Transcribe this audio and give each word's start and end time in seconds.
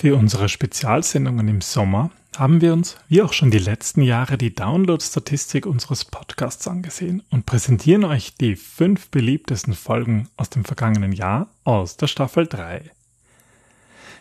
Für 0.00 0.14
unsere 0.14 0.48
Spezialsendungen 0.48 1.48
im 1.48 1.60
Sommer 1.60 2.12
haben 2.36 2.60
wir 2.60 2.72
uns, 2.72 2.96
wie 3.08 3.20
auch 3.20 3.32
schon 3.32 3.50
die 3.50 3.58
letzten 3.58 4.00
Jahre, 4.00 4.38
die 4.38 4.54
Download-Statistik 4.54 5.66
unseres 5.66 6.04
Podcasts 6.04 6.68
angesehen 6.68 7.24
und 7.30 7.46
präsentieren 7.46 8.04
euch 8.04 8.36
die 8.36 8.54
fünf 8.54 9.08
beliebtesten 9.08 9.74
Folgen 9.74 10.28
aus 10.36 10.50
dem 10.50 10.64
vergangenen 10.64 11.10
Jahr 11.10 11.48
aus 11.64 11.96
der 11.96 12.06
Staffel 12.06 12.46
3. 12.46 12.92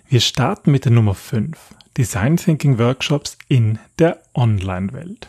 Wir 0.09 0.19
starten 0.19 0.71
mit 0.71 0.85
der 0.85 0.93
Nummer 0.93 1.13
5, 1.13 1.55
Design 1.95 2.37
Thinking 2.37 2.79
Workshops 2.79 3.37
in 3.47 3.77
der 3.99 4.19
Online-Welt. 4.33 5.27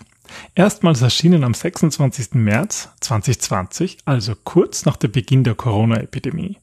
Erstmals 0.54 1.02
erschienen 1.02 1.44
am 1.44 1.52
26. 1.52 2.36
März 2.36 2.88
2020, 3.00 3.98
also 4.06 4.34
kurz 4.34 4.86
nach 4.86 4.96
dem 4.96 5.12
Beginn 5.12 5.44
der 5.44 5.56
Corona-Epidemie. 5.56 6.56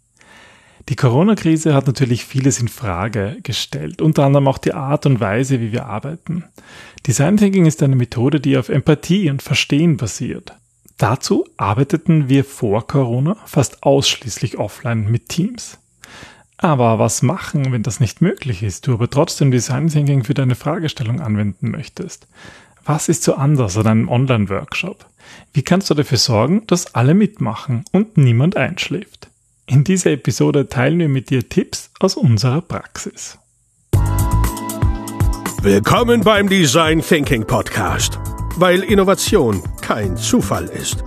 Die 0.88 0.96
Corona-Krise 0.96 1.74
hat 1.74 1.88
natürlich 1.88 2.26
vieles 2.26 2.60
in 2.60 2.68
Frage 2.68 3.38
gestellt, 3.42 4.04
unter 4.04 4.24
anderem 4.24 4.48
auch 4.48 4.60
die 4.60 4.74
Art 4.74 5.08
und 5.08 5.20
Weise, 5.20 5.60
wie 5.60 5.72
wir 5.72 5.88
arbeiten. 5.88 6.44
Design 7.08 7.38
Thinking 7.38 7.66
ist 7.66 7.82
eine 7.82 7.96
Methode, 7.96 8.40
die 8.40 8.56
auf 8.56 8.70
Empathie 8.70 9.32
und 9.32 9.42
Verstehen 9.42 9.98
basiert. 9.98 10.54
Dazu 10.98 11.46
arbeiteten 11.58 12.30
wir 12.30 12.46
vor 12.46 12.86
Corona 12.86 13.36
fast 13.46 13.82
ausschließlich 13.84 14.60
offline 14.60 15.10
mit 15.10 15.28
Teams. 15.30 15.80
Aber 16.58 17.00
was 17.00 17.24
machen, 17.24 17.72
wenn 17.72 17.84
das 17.84 18.00
nicht 18.00 18.22
möglich 18.22 18.62
ist, 18.62 18.88
du 18.88 18.94
aber 18.94 19.10
trotzdem 19.10 19.52
Design 19.52 19.90
Thinking 19.90 20.24
für 20.24 20.36
deine 20.36 20.56
Fragestellung 20.56 21.20
anwenden 21.20 21.72
möchtest? 21.72 22.28
Was 22.86 23.10
ist 23.10 23.24
so 23.24 23.34
anders 23.34 23.76
an 23.78 23.88
einem 23.88 24.10
Online-Workshop? 24.10 25.08
Wie 25.52 25.64
kannst 25.64 25.90
du 25.90 25.96
dafür 25.96 26.20
sorgen, 26.20 26.66
dass 26.68 26.94
alle 26.94 27.16
mitmachen 27.16 27.84
und 27.92 28.18
niemand 28.18 28.56
einschläft? 28.56 29.30
In 29.68 29.84
dieser 29.84 30.12
Episode 30.12 30.68
teilen 30.68 31.00
wir 31.00 31.10
mit 31.10 31.32
dir 31.32 31.50
Tipps 31.50 31.90
aus 32.00 32.16
unserer 32.16 32.62
Praxis. 32.62 33.40
Willkommen 35.64 36.22
beim 36.22 36.48
Design 36.48 37.02
Thinking 37.02 37.48
Podcast, 37.48 38.20
weil 38.58 38.84
Innovation 38.84 39.64
kein 39.82 40.18
Zufall 40.18 40.66
ist. 40.66 41.04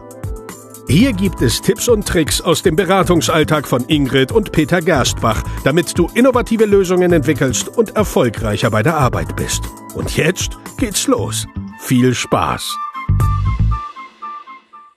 Hier 0.88 1.12
gibt 1.12 1.41
es 1.41 1.60
Tipps 1.60 1.88
und 1.88 2.08
Tricks 2.08 2.41
aus 2.41 2.64
dem 2.64 2.74
Beratungsalltag 2.74 3.69
von 3.69 3.84
Ingrid 3.86 4.32
und 4.32 4.50
Peter 4.50 4.80
Gerstbach, 4.80 5.44
damit 5.62 5.97
du 5.97 6.08
innovative 6.14 6.64
Lösungen 6.64 7.12
entwickelst 7.12 7.69
und 7.69 7.94
erfolgreicher 7.94 8.70
bei 8.70 8.82
der 8.82 8.97
Arbeit 8.97 9.36
bist. 9.36 9.62
Und 9.94 10.16
jetzt 10.16 10.58
geht's 10.78 11.06
los. 11.06 11.47
Viel 11.78 12.12
Spaß! 12.12 12.77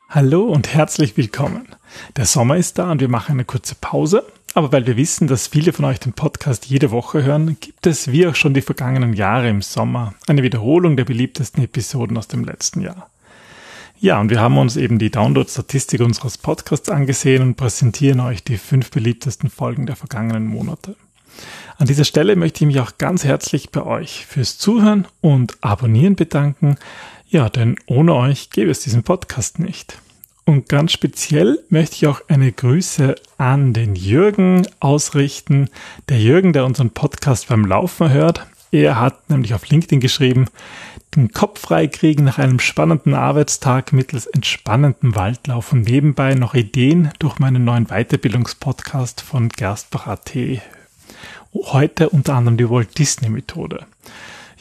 Hallo 0.09 0.45
und 0.45 0.73
herzlich 0.73 1.15
willkommen. 1.15 1.67
Der 2.15 2.25
Sommer 2.25 2.57
ist 2.57 2.77
da 2.77 2.91
und 2.91 3.01
wir 3.01 3.09
machen 3.09 3.33
eine 3.33 3.45
kurze 3.45 3.75
Pause. 3.75 4.25
Aber 4.53 4.71
weil 4.71 4.85
wir 4.85 4.97
wissen, 4.97 5.27
dass 5.27 5.47
viele 5.47 5.71
von 5.71 5.85
euch 5.85 5.99
den 5.99 6.13
Podcast 6.13 6.65
jede 6.65 6.91
Woche 6.91 7.23
hören, 7.23 7.57
gibt 7.59 7.87
es 7.87 8.11
wie 8.11 8.27
auch 8.27 8.35
schon 8.35 8.53
die 8.53 8.61
vergangenen 8.61 9.13
Jahre 9.13 9.47
im 9.47 9.61
Sommer 9.61 10.13
eine 10.27 10.43
Wiederholung 10.43 10.97
der 10.97 11.05
beliebtesten 11.05 11.63
Episoden 11.63 12.17
aus 12.17 12.27
dem 12.27 12.43
letzten 12.43 12.81
Jahr. 12.81 13.09
Ja, 14.01 14.19
und 14.19 14.29
wir 14.29 14.41
haben 14.41 14.57
uns 14.57 14.77
eben 14.77 14.97
die 14.99 15.11
Download-Statistik 15.11 16.01
unseres 16.01 16.37
Podcasts 16.37 16.89
angesehen 16.89 17.43
und 17.43 17.55
präsentieren 17.55 18.19
euch 18.19 18.43
die 18.43 18.57
fünf 18.57 18.89
beliebtesten 18.89 19.49
Folgen 19.49 19.85
der 19.85 19.95
vergangenen 19.95 20.47
Monate. 20.47 20.95
An 21.77 21.87
dieser 21.87 22.03
Stelle 22.03 22.35
möchte 22.35 22.63
ich 22.63 22.67
mich 22.67 22.79
auch 22.79 22.97
ganz 22.97 23.23
herzlich 23.23 23.69
bei 23.69 23.83
euch 23.83 24.25
fürs 24.25 24.57
Zuhören 24.57 25.07
und 25.21 25.55
Abonnieren 25.61 26.15
bedanken. 26.15 26.77
Ja, 27.29 27.47
denn 27.47 27.77
ohne 27.85 28.15
euch 28.15 28.49
gäbe 28.49 28.71
es 28.71 28.81
diesen 28.81 29.03
Podcast 29.03 29.59
nicht. 29.59 30.00
Und 30.51 30.67
ganz 30.67 30.91
speziell 30.91 31.59
möchte 31.69 31.95
ich 31.95 32.07
auch 32.07 32.23
eine 32.27 32.51
Grüße 32.51 33.15
an 33.37 33.71
den 33.71 33.95
Jürgen 33.95 34.67
ausrichten. 34.81 35.69
Der 36.09 36.19
Jürgen, 36.19 36.51
der 36.51 36.65
unseren 36.65 36.89
Podcast 36.89 37.47
beim 37.47 37.63
Laufen 37.63 38.11
hört. 38.11 38.45
Er 38.69 38.99
hat 38.99 39.29
nämlich 39.29 39.53
auf 39.53 39.69
LinkedIn 39.69 40.01
geschrieben, 40.01 40.47
den 41.15 41.31
Kopf 41.31 41.61
frei 41.61 41.87
kriegen 41.87 42.25
nach 42.25 42.37
einem 42.37 42.59
spannenden 42.59 43.13
Arbeitstag 43.13 43.93
mittels 43.93 44.25
entspannendem 44.25 45.15
Waldlauf 45.15 45.71
und 45.71 45.83
nebenbei 45.83 46.33
noch 46.33 46.53
Ideen 46.53 47.11
durch 47.19 47.39
meinen 47.39 47.63
neuen 47.63 47.85
Weiterbildungspodcast 47.85 49.21
von 49.21 49.47
Gerstbach.at. 49.47 50.33
Heute 51.53 52.09
unter 52.09 52.33
anderem 52.35 52.57
die 52.57 52.69
Walt 52.69 52.97
Disney 52.97 53.29
Methode. 53.29 53.85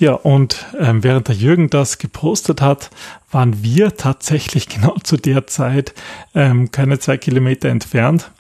Ja, 0.01 0.15
und 0.15 0.65
ähm, 0.79 1.05
während 1.05 1.29
der 1.29 1.35
Jürgen 1.35 1.69
das 1.69 1.99
gepostet 1.99 2.63
hat, 2.63 2.89
waren 3.31 3.63
wir 3.63 3.97
tatsächlich 3.97 4.69
genau 4.71 4.97
zu 5.03 5.19
der 5.19 5.47
Zeit 5.47 5.93
ähm, 6.35 6.73
keine 6.73 6.99
zwei 6.99 7.19
Kilometer 7.19 7.69
entfernt 7.69 8.31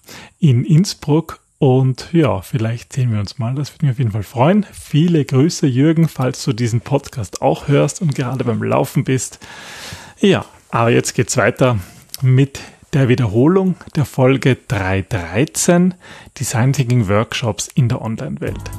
in 0.41 0.65
Innsbruck. 0.65 1.38
Und 1.59 2.09
ja, 2.12 2.41
vielleicht 2.41 2.94
sehen 2.94 3.12
wir 3.12 3.20
uns 3.20 3.38
mal. 3.38 3.54
Das 3.54 3.75
würde 3.75 3.84
mich 3.84 3.93
auf 3.93 3.99
jeden 3.99 4.12
Fall 4.12 4.22
freuen. 4.22 4.65
Viele 4.72 5.22
Grüße, 5.26 5.66
Jürgen, 5.66 6.09
falls 6.09 6.43
du 6.44 6.54
diesen 6.54 6.81
Podcast 6.81 7.43
auch 7.43 7.69
hörst 7.69 8.00
und 8.00 8.15
gerade 8.15 8.43
beim 8.43 8.62
Laufen 8.62 9.04
bist. 9.04 9.38
Ja, 10.19 10.47
aber 10.70 10.88
jetzt 10.88 11.12
geht's 11.15 11.37
weiter 11.37 11.78
mit 12.22 12.60
der 12.94 13.09
Wiederholung 13.09 13.75
der 13.97 14.06
Folge 14.06 14.56
313 14.69 15.93
Design 16.38 16.72
Thinking 16.72 17.09
Workshops 17.09 17.69
in 17.75 17.91
der 17.91 18.00
Online-Welt. 18.00 18.70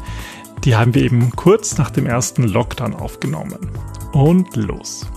Die 0.63 0.75
haben 0.75 0.93
wir 0.93 1.01
eben 1.01 1.31
kurz 1.31 1.79
nach 1.79 1.89
dem 1.89 2.05
ersten 2.05 2.43
Lockdown 2.43 2.93
aufgenommen. 2.93 3.71
Und 4.13 4.55
los. 4.55 5.07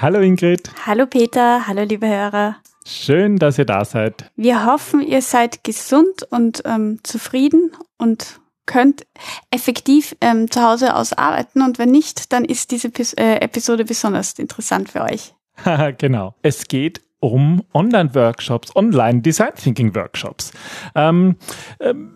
Hallo 0.00 0.20
Ingrid. 0.20 0.70
Hallo 0.86 1.04
Peter, 1.04 1.66
hallo 1.66 1.82
liebe 1.82 2.08
Hörer. 2.08 2.56
Schön, 2.86 3.36
dass 3.36 3.58
ihr 3.58 3.66
da 3.66 3.84
seid. 3.84 4.30
Wir 4.36 4.64
hoffen, 4.64 5.02
ihr 5.02 5.20
seid 5.20 5.64
gesund 5.64 6.22
und 6.30 6.62
ähm, 6.64 7.00
zufrieden 7.02 7.72
und 7.98 8.40
könnt 8.64 9.06
effektiv 9.50 10.16
ähm, 10.22 10.50
zu 10.50 10.62
Hause 10.62 10.96
aus 10.96 11.12
arbeiten. 11.12 11.60
Und 11.60 11.78
wenn 11.78 11.90
nicht, 11.90 12.32
dann 12.32 12.46
ist 12.46 12.70
diese 12.70 12.88
äh, 13.18 13.40
Episode 13.42 13.84
besonders 13.84 14.32
interessant 14.38 14.88
für 14.88 15.02
euch. 15.02 15.34
genau. 15.98 16.36
Es 16.40 16.68
geht 16.68 17.02
um 17.32 17.62
Online-Workshops, 17.72 18.74
Online-Design-Thinking-Workshops. 18.76 20.52
Ähm, 20.94 21.36
ähm, 21.80 22.10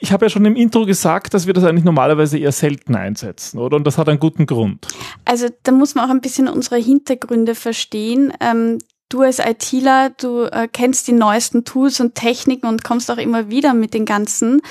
ich 0.00 0.12
habe 0.12 0.26
ja 0.26 0.30
schon 0.30 0.44
im 0.44 0.56
Intro 0.56 0.86
gesagt, 0.86 1.34
dass 1.34 1.46
wir 1.46 1.54
das 1.54 1.64
eigentlich 1.64 1.84
normalerweise 1.84 2.38
eher 2.38 2.52
selten 2.52 2.94
einsetzen, 2.94 3.58
oder? 3.58 3.76
Und 3.76 3.86
das 3.86 3.98
hat 3.98 4.08
einen 4.08 4.20
guten 4.20 4.46
Grund. 4.46 4.86
Also 5.24 5.48
da 5.62 5.72
muss 5.72 5.94
man 5.94 6.06
auch 6.06 6.10
ein 6.10 6.20
bisschen 6.20 6.48
unsere 6.48 6.76
Hintergründe 6.76 7.54
verstehen. 7.54 8.32
Ähm, 8.40 8.78
du 9.08 9.22
als 9.22 9.38
ITler, 9.38 10.10
du 10.10 10.44
äh, 10.44 10.68
kennst 10.72 11.08
die 11.08 11.12
neuesten 11.12 11.64
Tools 11.64 12.00
und 12.00 12.14
Techniken 12.14 12.66
und 12.66 12.84
kommst 12.84 13.10
auch 13.10 13.18
immer 13.18 13.50
wieder 13.50 13.74
mit 13.74 13.94
den 13.94 14.04
ganzen. 14.04 14.62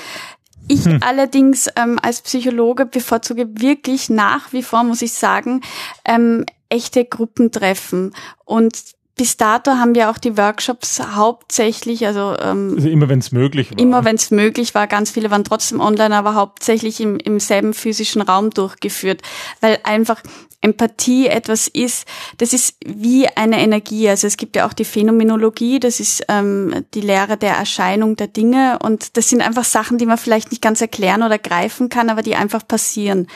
Ich 0.68 0.84
hm. 0.84 1.00
allerdings 1.02 1.68
ähm, 1.76 1.98
als 2.02 2.20
Psychologe 2.22 2.86
bevorzuge 2.86 3.48
wirklich 3.60 4.08
nach 4.08 4.52
wie 4.52 4.62
vor, 4.62 4.84
muss 4.84 5.02
ich 5.02 5.12
sagen, 5.12 5.62
ähm, 6.04 6.44
echte 6.68 7.04
Gruppentreffen. 7.04 8.14
Und 8.44 8.76
bis 9.20 9.36
dato 9.36 9.72
haben 9.72 9.94
wir 9.94 10.08
auch 10.08 10.16
die 10.16 10.38
Workshops 10.38 10.98
hauptsächlich, 11.14 12.06
also, 12.06 12.34
ähm, 12.40 12.72
also 12.74 12.88
immer 12.88 13.10
wenn 13.10 13.18
es 13.18 13.32
möglich 13.32 13.70
war. 13.70 13.78
Immer 13.78 14.02
wenn 14.06 14.16
es 14.16 14.30
möglich 14.30 14.74
war, 14.74 14.86
ganz 14.86 15.10
viele 15.10 15.30
waren 15.30 15.44
trotzdem 15.44 15.78
online, 15.78 16.16
aber 16.16 16.34
hauptsächlich 16.34 17.02
im, 17.02 17.18
im 17.18 17.38
selben 17.38 17.74
physischen 17.74 18.22
Raum 18.22 18.48
durchgeführt, 18.48 19.20
weil 19.60 19.78
einfach 19.82 20.22
Empathie 20.62 21.26
etwas 21.26 21.68
ist, 21.68 22.06
das 22.38 22.54
ist 22.54 22.76
wie 22.82 23.28
eine 23.28 23.60
Energie. 23.60 24.08
Also 24.08 24.26
es 24.26 24.38
gibt 24.38 24.56
ja 24.56 24.66
auch 24.66 24.72
die 24.72 24.86
Phänomenologie, 24.86 25.80
das 25.80 26.00
ist 26.00 26.24
ähm, 26.28 26.86
die 26.94 27.02
Lehre 27.02 27.36
der 27.36 27.56
Erscheinung 27.56 28.16
der 28.16 28.28
Dinge 28.28 28.78
und 28.82 29.18
das 29.18 29.28
sind 29.28 29.42
einfach 29.42 29.64
Sachen, 29.64 29.98
die 29.98 30.06
man 30.06 30.16
vielleicht 30.16 30.50
nicht 30.50 30.62
ganz 30.62 30.80
erklären 30.80 31.22
oder 31.22 31.36
greifen 31.36 31.90
kann, 31.90 32.08
aber 32.08 32.22
die 32.22 32.36
einfach 32.36 32.66
passieren. 32.66 33.26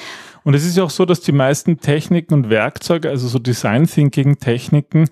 Und 0.44 0.55
es 0.55 0.65
ist 0.65 0.77
ja 0.77 0.84
auch 0.84 0.91
so, 0.91 1.06
dass 1.06 1.21
die 1.21 1.32
meisten 1.32 1.81
Techniken 1.81 2.34
und 2.34 2.50
Werkzeuge, 2.50 3.09
also 3.09 3.27
so 3.28 3.38
Design 3.38 3.87
Thinking 3.87 4.38
Techniken, 4.38 5.09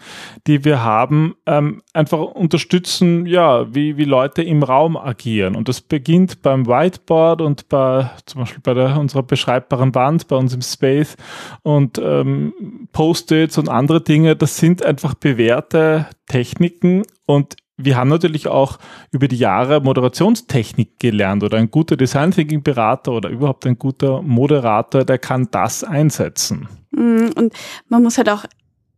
die 0.47 0.65
wir 0.65 0.83
haben, 0.83 1.35
ähm, 1.47 1.83
einfach 1.95 2.21
unterstützen, 2.21 3.25
ja, 3.25 3.75
wie, 3.75 3.97
wie 3.97 4.05
Leute 4.05 4.43
im 4.43 4.63
Raum 4.63 4.97
agieren. 4.97 5.57
Und 5.57 5.69
das 5.69 5.81
beginnt 5.81 6.43
beim 6.43 6.67
Whiteboard 6.67 7.41
und 7.41 7.69
bei, 7.71 8.11
zum 8.27 8.43
Beispiel 8.43 8.61
bei 8.63 8.75
der, 8.75 8.99
unserer 8.99 9.23
beschreibbaren 9.23 9.95
Wand, 9.95 10.29
bei 10.29 10.37
uns 10.37 10.53
im 10.53 10.61
Space 10.61 11.17
und 11.63 11.99
ähm, 11.99 12.53
Post-its 12.93 13.57
und 13.57 13.71
andere 13.71 14.03
Dinge. 14.03 14.37
Das 14.37 14.59
sind 14.59 14.85
einfach 14.85 15.15
bewährte 15.15 16.07
Techniken 16.27 17.05
und 17.25 17.57
wir 17.85 17.97
haben 17.97 18.09
natürlich 18.09 18.49
auch 18.49 18.79
über 19.11 19.29
die 19.29 19.37
Jahre 19.37 19.81
Moderationstechnik 19.81 20.99
gelernt 20.99 21.43
oder 21.43 21.59
ein 21.59 21.71
guter 21.71 21.97
Design 21.97 22.31
Thinking 22.31 22.63
Berater 22.63 23.13
oder 23.13 23.29
überhaupt 23.29 23.67
ein 23.67 23.79
guter 23.79 24.23
Moderator, 24.23 25.05
der 25.05 25.19
kann 25.19 25.49
das 25.51 25.85
einsetzen. 25.85 26.69
Mm, 26.91 27.29
und 27.37 27.53
man 27.89 28.03
muss 28.03 28.19
halt 28.19 28.31
auch 28.31 28.45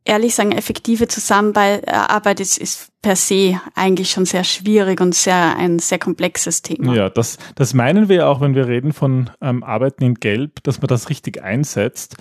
ehrlich 0.04 0.34
sagen, 0.34 0.52
effektive 0.52 1.08
Zusammenarbeit 1.08 2.40
ist, 2.40 2.58
ist 2.58 2.90
per 3.05 3.17
se 3.17 3.61
eigentlich 3.75 4.11
schon 4.11 4.25
sehr 4.25 4.45
schwierig 4.45 4.99
und 5.03 5.15
sehr 5.15 5.56
ein 5.59 5.79
sehr 5.79 5.99
komplexes 5.99 6.62
Thema. 6.62 6.95
Ja, 6.95 7.11
das, 7.11 7.37
das 7.55 7.75
meinen 7.75 8.09
wir 8.09 8.29
auch, 8.31 8.41
wenn 8.41 8.55
wir 8.55 8.67
reden 8.67 8.95
von 8.95 9.29
ähm, 9.43 9.62
Arbeiten 9.62 10.03
in 10.05 10.15
Gelb, 10.15 10.62
dass 10.62 10.81
man 10.81 10.89
das 10.89 11.11
richtig 11.11 11.43
einsetzt. 11.43 12.17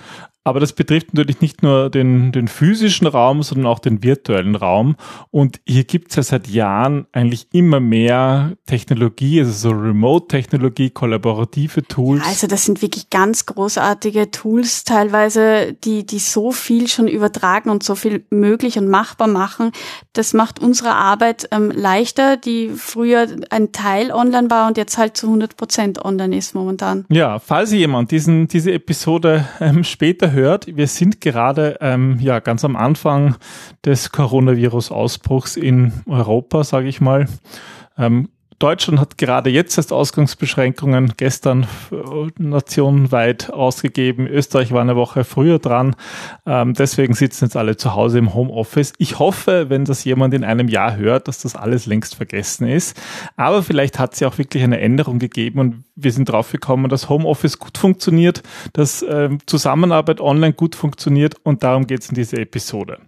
Aber 0.45 0.59
das 0.59 0.73
betrifft 0.73 1.13
natürlich 1.13 1.39
nicht 1.39 1.63
nur 1.63 1.89
den, 1.89 2.33
den 2.33 2.49
physischen 2.49 3.07
Raum, 3.07 3.43
sondern 3.43 3.65
auch 3.65 3.79
den 3.79 4.03
virtuellen 4.03 4.55
Raum. 4.55 4.97
Und 5.31 5.61
hier 5.65 5.85
gibt 5.85 6.09
es 6.09 6.17
ja 6.17 6.23
seit 6.23 6.49
Jahren 6.49 7.07
eigentlich 7.13 7.47
immer 7.53 7.79
mehr 7.79 8.57
Technologie, 8.65 9.39
also 9.39 9.51
so 9.53 9.69
Remote-Technologie, 9.69 10.89
kollaborative 10.89 11.83
Tools. 11.83 12.23
Also 12.25 12.47
das 12.47 12.65
sind 12.65 12.81
wirklich 12.81 13.09
ganz 13.09 13.45
großartige 13.45 14.31
Tools 14.31 14.83
teilweise, 14.83 15.73
die, 15.81 16.05
die 16.05 16.19
so 16.19 16.51
viel 16.51 16.89
schon 16.89 17.07
übertragen 17.07 17.69
und 17.69 17.83
so 17.83 17.95
viel 17.95 18.25
möglich 18.29 18.77
und 18.77 18.89
machbar 18.89 19.27
machen. 19.27 19.71
Das 20.11 20.33
macht 20.33 20.59
unsere 20.73 20.95
Arbeit 20.95 21.47
ähm, 21.51 21.69
leichter, 21.69 22.35
die 22.35 22.69
früher 22.69 23.27
ein 23.51 23.71
Teil 23.73 24.09
online 24.11 24.49
war 24.49 24.67
und 24.67 24.75
jetzt 24.75 24.97
halt 24.97 25.15
zu 25.15 25.27
100 25.27 25.55
Prozent 25.55 26.03
online 26.03 26.35
ist 26.35 26.55
momentan. 26.55 27.05
Ja, 27.09 27.37
falls 27.37 27.71
jemand 27.71 28.09
diesen, 28.09 28.47
diese 28.47 28.71
Episode 28.71 29.47
ähm, 29.59 29.83
später 29.83 30.31
hört, 30.31 30.65
wir 30.75 30.87
sind 30.87 31.21
gerade 31.21 31.77
ähm, 31.79 32.17
ja 32.19 32.39
ganz 32.39 32.65
am 32.65 32.75
Anfang 32.75 33.35
des 33.85 34.11
Coronavirus-Ausbruchs 34.11 35.57
in 35.57 35.93
Europa, 36.07 36.63
sage 36.63 36.87
ich 36.87 36.99
mal. 36.99 37.27
Ähm, 37.95 38.29
Deutschland 38.59 38.99
hat 38.99 39.17
gerade 39.17 39.49
jetzt 39.49 39.77
erst 39.77 39.93
Ausgangsbeschränkungen 39.93 41.13
gestern 41.17 41.67
äh, 41.91 41.95
nationenweit 42.37 43.51
ausgegeben. 43.51 44.27
Österreich 44.27 44.71
war 44.71 44.81
eine 44.81 44.95
Woche 44.95 45.23
früher 45.23 45.59
dran. 45.59 45.95
Ähm, 46.45 46.73
deswegen 46.73 47.13
sitzen 47.13 47.45
jetzt 47.45 47.57
alle 47.57 47.77
zu 47.77 47.95
Hause 47.95 48.19
im 48.19 48.33
Homeoffice. 48.33 48.93
Ich 48.97 49.19
hoffe, 49.19 49.69
wenn 49.69 49.85
das 49.85 50.03
jemand 50.03 50.33
in 50.33 50.43
einem 50.43 50.67
Jahr 50.67 50.95
hört, 50.95 51.27
dass 51.27 51.41
das 51.41 51.55
alles 51.55 51.85
längst 51.85 52.15
vergessen 52.15 52.67
ist. 52.67 52.99
Aber 53.35 53.63
vielleicht 53.63 53.99
hat 53.99 54.13
es 54.13 54.19
ja 54.19 54.27
auch 54.27 54.37
wirklich 54.37 54.63
eine 54.63 54.79
Änderung 54.79 55.19
gegeben 55.19 55.59
und 55.59 55.83
wir 55.95 56.11
sind 56.11 56.29
drauf 56.29 56.51
gekommen, 56.51 56.89
dass 56.89 57.09
Homeoffice 57.09 57.59
gut 57.59 57.77
funktioniert, 57.77 58.43
dass 58.73 59.01
äh, 59.01 59.29
Zusammenarbeit 59.45 60.21
online 60.21 60.53
gut 60.53 60.75
funktioniert 60.75 61.35
und 61.43 61.63
darum 61.63 61.87
geht 61.87 62.01
es 62.01 62.09
in 62.09 62.15
dieser 62.15 62.39
Episode. 62.39 62.99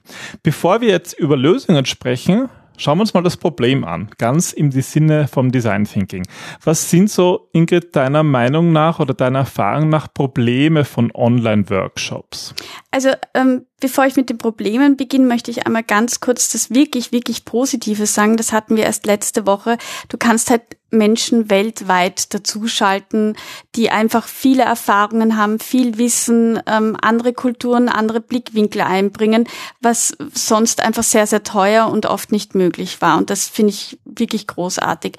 Bevor 0.44 0.82
wir 0.82 0.90
jetzt 0.90 1.14
über 1.14 1.38
Lösungen 1.38 1.86
sprechen, 1.86 2.50
Schauen 2.78 2.98
wir 2.98 3.02
uns 3.02 3.14
mal 3.14 3.24
das 3.24 3.38
Problem 3.38 3.84
an, 3.84 4.10
ganz 4.18 4.52
im 4.54 4.72
Sinne 4.72 5.28
vom 5.28 5.52
Design 5.52 5.86
Thinking. 5.86 6.28
Was 6.64 6.90
sind 6.90 7.10
so, 7.10 7.50
Ingrid, 7.54 7.96
deiner 7.96 8.24
Meinung 8.24 8.72
nach 8.72 9.00
oder 9.00 9.14
deiner 9.14 9.40
Erfahrung 9.40 9.90
nach 9.90 10.14
Probleme 10.14 10.84
von 10.84 11.12
Online-Workshops? 11.14 12.54
Also 12.92 13.10
ähm, 13.34 13.66
bevor 13.80 14.06
ich 14.06 14.16
mit 14.16 14.30
den 14.30 14.38
Problemen 14.38 14.98
beginne, 14.98 15.28
möchte 15.28 15.52
ich 15.52 15.66
einmal 15.66 15.84
ganz 15.84 16.20
kurz 16.20 16.52
das 16.52 16.72
wirklich, 16.72 17.12
wirklich 17.12 17.46
Positive 17.46 18.06
sagen. 18.06 18.38
Das 18.38 18.52
hatten 18.52 18.78
wir 18.78 18.86
erst 18.86 19.06
letzte 19.06 19.46
Woche. 19.46 19.78
Du 20.10 20.18
kannst 20.18 20.50
halt 20.50 20.64
Menschen 20.92 21.50
weltweit 21.50 22.34
dazuschalten, 22.34 23.36
die 23.76 23.92
einfach 23.92 24.28
viele 24.28 24.64
Erfahrungen 24.64 25.36
haben, 25.36 25.60
viel 25.60 25.98
Wissen, 25.98 26.60
ähm, 26.68 26.96
andere 27.02 27.34
Kulturen, 27.34 27.90
andere 27.90 28.22
Blickwinkel 28.22 28.82
einbringen, 28.82 29.48
was 29.82 30.16
sonst 30.34 30.82
einfach 30.82 31.04
sehr, 31.04 31.28
sehr 31.28 31.44
teuer 31.44 31.88
und 31.88 32.06
oft 32.06 32.32
nicht 32.32 32.56
möglich 32.56 33.02
war. 33.02 33.18
Und 33.18 33.30
das 33.30 33.48
finde 33.50 33.72
ich 33.72 34.00
wirklich 34.06 34.48
großartig. 34.48 35.18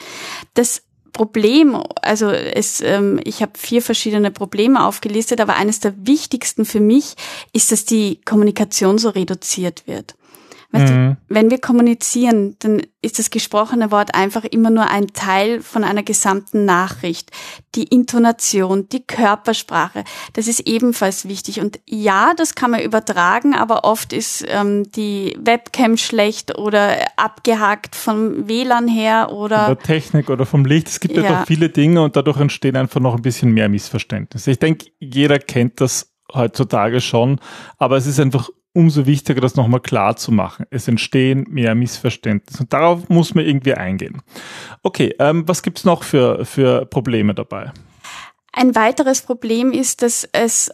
Das 0.54 0.82
Problem, 1.16 1.82
also 2.02 2.28
es, 2.28 2.82
ähm, 2.82 3.18
ich 3.24 3.40
habe 3.40 3.52
vier 3.56 3.80
verschiedene 3.80 4.30
Probleme 4.30 4.84
aufgelistet, 4.84 5.40
aber 5.40 5.56
eines 5.56 5.80
der 5.80 5.94
wichtigsten 6.06 6.66
für 6.66 6.78
mich 6.78 7.14
ist, 7.54 7.72
dass 7.72 7.86
die 7.86 8.20
Kommunikation 8.26 8.98
so 8.98 9.08
reduziert 9.08 9.86
wird. 9.86 10.14
Weißt 10.72 10.92
mhm. 10.92 10.96
du, 10.96 11.16
wenn 11.28 11.50
wir 11.50 11.58
kommunizieren, 11.58 12.56
dann 12.58 12.82
ist 13.02 13.18
das 13.18 13.30
gesprochene 13.30 13.90
Wort 13.92 14.14
einfach 14.14 14.44
immer 14.44 14.70
nur 14.70 14.90
ein 14.90 15.08
Teil 15.08 15.60
von 15.60 15.84
einer 15.84 16.02
gesamten 16.02 16.64
Nachricht. 16.64 17.30
Die 17.76 17.84
Intonation, 17.84 18.88
die 18.88 19.06
Körpersprache, 19.06 20.02
das 20.32 20.48
ist 20.48 20.60
ebenfalls 20.60 21.28
wichtig. 21.28 21.60
Und 21.60 21.78
ja, 21.86 22.32
das 22.36 22.54
kann 22.54 22.72
man 22.72 22.80
übertragen, 22.80 23.54
aber 23.54 23.84
oft 23.84 24.12
ist 24.12 24.44
ähm, 24.48 24.90
die 24.92 25.36
Webcam 25.38 25.96
schlecht 25.96 26.58
oder 26.58 26.96
abgehakt 27.16 27.94
vom 27.94 28.48
WLAN 28.48 28.88
her 28.88 29.30
oder. 29.32 29.66
Von 29.66 29.76
der 29.76 29.84
Technik 29.84 30.28
oder 30.28 30.46
vom 30.46 30.64
Licht. 30.64 30.88
Es 30.88 30.98
gibt 30.98 31.16
ja, 31.16 31.22
ja 31.22 31.38
doch 31.40 31.46
viele 31.46 31.68
Dinge 31.68 32.02
und 32.02 32.16
dadurch 32.16 32.40
entstehen 32.40 32.76
einfach 32.76 33.00
noch 33.00 33.14
ein 33.14 33.22
bisschen 33.22 33.52
mehr 33.52 33.68
Missverständnisse. 33.68 34.50
Ich 34.50 34.58
denke, 34.58 34.86
jeder 34.98 35.38
kennt 35.38 35.80
das 35.80 36.12
heutzutage 36.34 37.00
schon, 37.00 37.40
aber 37.78 37.96
es 37.96 38.06
ist 38.06 38.18
einfach 38.18 38.48
umso 38.76 39.06
wichtiger, 39.06 39.40
das 39.40 39.56
nochmal 39.56 39.80
klar 39.80 40.16
zu 40.16 40.30
machen. 40.30 40.66
Es 40.70 40.86
entstehen 40.86 41.46
mehr 41.48 41.74
Missverständnisse 41.74 42.62
und 42.62 42.72
darauf 42.72 43.08
muss 43.08 43.34
man 43.34 43.46
irgendwie 43.46 43.72
eingehen. 43.72 44.20
Okay, 44.82 45.14
ähm, 45.18 45.48
was 45.48 45.62
gibt's 45.62 45.84
noch 45.84 46.02
für, 46.02 46.44
für 46.44 46.84
Probleme 46.84 47.34
dabei? 47.34 47.72
Ein 48.52 48.74
weiteres 48.74 49.22
Problem 49.22 49.72
ist, 49.72 50.02
dass 50.02 50.28
es 50.32 50.70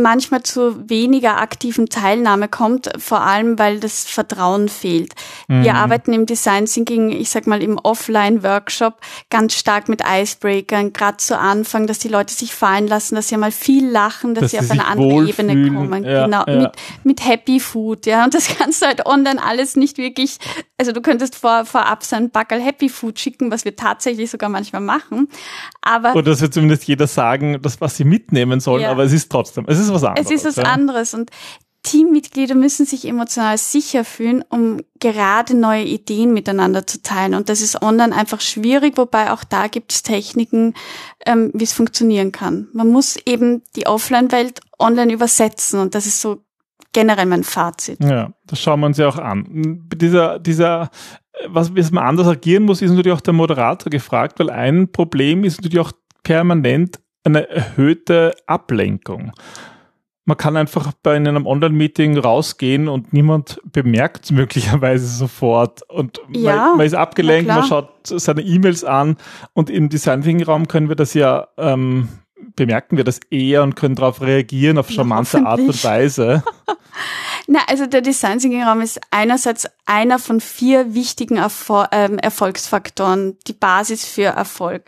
manchmal 0.00 0.42
zu 0.42 0.88
weniger 0.88 1.38
aktiven 1.40 1.88
Teilnahme 1.88 2.48
kommt, 2.48 2.90
vor 2.98 3.20
allem 3.20 3.58
weil 3.58 3.80
das 3.80 4.04
Vertrauen 4.04 4.68
fehlt. 4.68 5.14
Mhm. 5.48 5.64
Wir 5.64 5.74
arbeiten 5.74 6.12
im 6.12 6.26
Design 6.26 6.66
Thinking, 6.66 7.10
ich 7.10 7.30
sag 7.30 7.46
mal 7.46 7.62
im 7.62 7.78
Offline-Workshop, 7.78 8.94
ganz 9.30 9.54
stark 9.54 9.88
mit 9.88 10.02
Icebreakern, 10.06 10.92
gerade 10.92 11.18
zu 11.18 11.38
Anfang, 11.38 11.86
dass 11.86 11.98
die 11.98 12.08
Leute 12.08 12.32
sich 12.32 12.54
fallen 12.54 12.86
lassen, 12.86 13.14
dass 13.14 13.28
sie 13.28 13.36
mal 13.36 13.52
viel 13.52 13.88
lachen, 13.88 14.34
dass, 14.34 14.42
dass 14.42 14.50
sie 14.52 14.58
auf 14.58 14.70
eine 14.70 14.86
andere 14.86 15.10
wohlfühlen. 15.10 15.50
Ebene 15.50 15.78
kommen. 15.78 16.04
Ja, 16.04 16.24
genau, 16.24 16.44
ja. 16.46 16.62
Mit, 16.62 16.70
mit 17.04 17.26
Happy 17.26 17.60
Food, 17.60 18.06
ja. 18.06 18.24
Und 18.24 18.34
das 18.34 18.48
kannst 18.56 18.82
du 18.82 18.86
halt 18.86 19.06
online 19.06 19.42
alles 19.42 19.76
nicht 19.76 19.98
wirklich, 19.98 20.38
also 20.78 20.92
du 20.92 21.00
könntest 21.00 21.34
vor, 21.34 21.64
vorab 21.64 22.04
so 22.04 22.16
ein 22.16 22.30
Backel 22.30 22.60
Happy 22.60 22.88
Food 22.88 23.18
schicken, 23.18 23.50
was 23.50 23.64
wir 23.64 23.76
tatsächlich 23.76 24.30
sogar 24.30 24.48
manchmal 24.48 24.80
machen. 24.80 25.28
Aber. 25.80 26.14
Oder 26.14 26.30
das 26.30 26.40
wird 26.40 26.54
zumindest 26.54 26.84
jeder 26.84 27.06
sagen, 27.06 27.60
das, 27.60 27.80
was 27.80 27.96
sie 27.96 28.04
mitnehmen 28.04 28.60
sollen, 28.60 28.82
ja. 28.82 28.90
aber 28.90 29.04
es 29.04 29.12
ist 29.12 29.30
trotzdem, 29.30 29.64
es 29.68 29.78
ist 29.78 29.81
was 29.90 30.04
anderes. 30.04 30.26
Es 30.26 30.32
ist 30.32 30.44
was 30.44 30.56
ja. 30.56 30.64
anderes 30.64 31.14
und 31.14 31.30
Teammitglieder 31.82 32.54
müssen 32.54 32.86
sich 32.86 33.08
emotional 33.08 33.58
sicher 33.58 34.04
fühlen, 34.04 34.44
um 34.48 34.80
gerade 35.00 35.56
neue 35.56 35.82
Ideen 35.82 36.32
miteinander 36.32 36.86
zu 36.86 37.02
teilen. 37.02 37.34
Und 37.34 37.48
das 37.48 37.60
ist 37.60 37.82
online 37.82 38.14
einfach 38.14 38.40
schwierig, 38.40 38.96
wobei 38.96 39.32
auch 39.32 39.42
da 39.42 39.66
gibt 39.66 39.92
es 39.92 40.04
Techniken, 40.04 40.74
ähm, 41.26 41.50
wie 41.54 41.64
es 41.64 41.72
funktionieren 41.72 42.30
kann. 42.30 42.68
Man 42.72 42.88
muss 42.88 43.16
eben 43.26 43.62
die 43.74 43.86
Offline-Welt 43.86 44.60
online 44.78 45.12
übersetzen 45.12 45.80
und 45.80 45.96
das 45.96 46.06
ist 46.06 46.20
so 46.20 46.44
generell 46.92 47.26
mein 47.26 47.42
Fazit. 47.42 47.98
Ja, 48.00 48.32
das 48.46 48.60
schauen 48.60 48.80
wir 48.80 48.86
uns 48.86 48.98
ja 48.98 49.08
auch 49.08 49.18
an. 49.18 49.88
Dieser, 49.96 50.38
dieser, 50.38 50.90
was, 51.48 51.74
wie 51.74 51.82
man 51.90 52.04
anders 52.04 52.28
agieren 52.28 52.62
muss, 52.62 52.80
ist 52.80 52.90
natürlich 52.90 53.16
auch 53.16 53.20
der 53.20 53.34
Moderator 53.34 53.90
gefragt, 53.90 54.38
weil 54.38 54.50
ein 54.50 54.92
Problem 54.92 55.42
ist 55.42 55.60
natürlich 55.60 55.80
auch 55.80 55.92
permanent 56.22 57.00
eine 57.24 57.48
erhöhte 57.48 58.34
Ablenkung 58.46 59.32
man 60.24 60.36
kann 60.36 60.56
einfach 60.56 60.92
bei 61.02 61.16
einem 61.16 61.46
Online-Meeting 61.46 62.16
rausgehen 62.18 62.88
und 62.88 63.12
niemand 63.12 63.60
bemerkt 63.64 64.26
es 64.26 64.30
möglicherweise 64.30 65.06
sofort. 65.06 65.82
Und 65.90 66.20
ja, 66.30 66.56
man, 66.56 66.76
man, 66.78 66.86
ist 66.86 66.94
abgelenkt, 66.94 67.48
man 67.48 67.64
schaut 67.64 67.90
seine 68.04 68.42
E-Mails 68.42 68.84
an 68.84 69.16
und 69.52 69.68
im 69.68 69.88
Design 69.88 70.22
Thinking 70.22 70.46
Raum 70.46 70.68
können 70.68 70.88
wir 70.88 70.96
das 70.96 71.14
ja, 71.14 71.48
ähm, 71.56 72.08
bemerken 72.54 72.96
wir 72.96 73.04
das 73.04 73.20
eher 73.30 73.62
und 73.62 73.74
können 73.74 73.96
darauf 73.96 74.20
reagieren 74.20 74.78
auf 74.78 74.90
charmante 74.90 75.44
Art 75.44 75.60
und 75.60 75.84
Weise. 75.84 76.44
Na, 77.48 77.60
also 77.66 77.86
der 77.86 78.00
Design 78.00 78.38
Thinking 78.38 78.62
Raum 78.62 78.80
ist 78.80 79.00
einerseits 79.10 79.68
einer 79.86 80.20
von 80.20 80.40
vier 80.40 80.94
wichtigen 80.94 81.36
Erfol 81.36 81.86
ähm, 81.90 82.18
Erfolgsfaktoren, 82.18 83.38
die 83.48 83.52
Basis 83.52 84.04
für 84.04 84.26
Erfolg. 84.26 84.84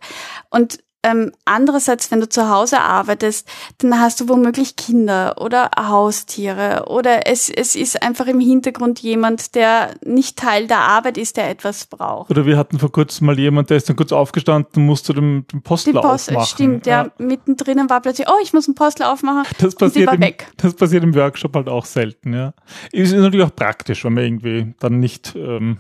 Und 0.51 0.79
ähm, 1.05 1.33
andererseits, 1.45 2.11
wenn 2.11 2.21
du 2.21 2.29
zu 2.29 2.49
Hause 2.49 2.81
arbeitest, 2.81 3.47
dann 3.79 4.01
hast 4.01 4.21
du 4.21 4.29
womöglich 4.29 4.77
Kinder 4.77 5.37
oder 5.39 5.71
Haustiere 5.79 6.87
oder 6.89 7.27
es, 7.27 7.51
es 7.51 7.77
ist 7.77 8.03
einfach 8.03 8.27
im 8.27 8.41
Hintergrund 8.41 9.01
jemand, 9.01 9.55
der 9.55 9.91
nicht 10.05 10.39
Teil 10.39 10.67
der 10.67 10.79
Arbeit 10.79 11.19
ist, 11.19 11.37
der 11.37 11.51
etwas 11.51 11.87
braucht. 11.87 12.31
Oder 12.31 12.47
wir 12.47 12.57
hatten 12.57 12.79
vor 12.79 12.91
kurzem 12.91 13.27
mal 13.27 13.39
jemand, 13.39 13.69
der 13.69 13.77
ist 13.77 13.89
dann 13.89 13.97
kurz 13.97 14.13
aufgestanden, 14.13 14.87
musste 14.87 15.13
den, 15.13 15.47
den 15.47 15.61
Postler 15.61 15.93
Die 15.93 15.99
Post, 15.99 16.31
aufmachen. 16.31 16.47
Stimmt, 16.47 16.87
ja. 16.87 17.05
ja. 17.05 17.11
Mittendrin 17.19 17.91
war 17.91 18.01
plötzlich, 18.01 18.27
oh, 18.29 18.41
ich 18.43 18.55
muss 18.55 18.67
einen 18.67 18.75
Postler 18.75 19.13
aufmachen. 19.13 19.45
Das 19.59 19.75
passiert, 19.75 20.13
im, 20.13 20.21
weg. 20.21 20.49
das 20.57 20.75
passiert 20.75 21.05
im 21.05 21.15
Workshop 21.15 21.55
halt 21.55 21.69
auch 21.69 21.85
selten, 21.85 22.33
ja. 22.33 22.55
Ist 22.93 23.13
natürlich 23.13 23.45
auch 23.45 23.55
praktisch, 23.55 24.05
wenn 24.05 24.15
man 24.15 24.25
irgendwie 24.25 24.75
dann 24.81 25.01
nicht, 25.01 25.35
ähm, 25.37 25.79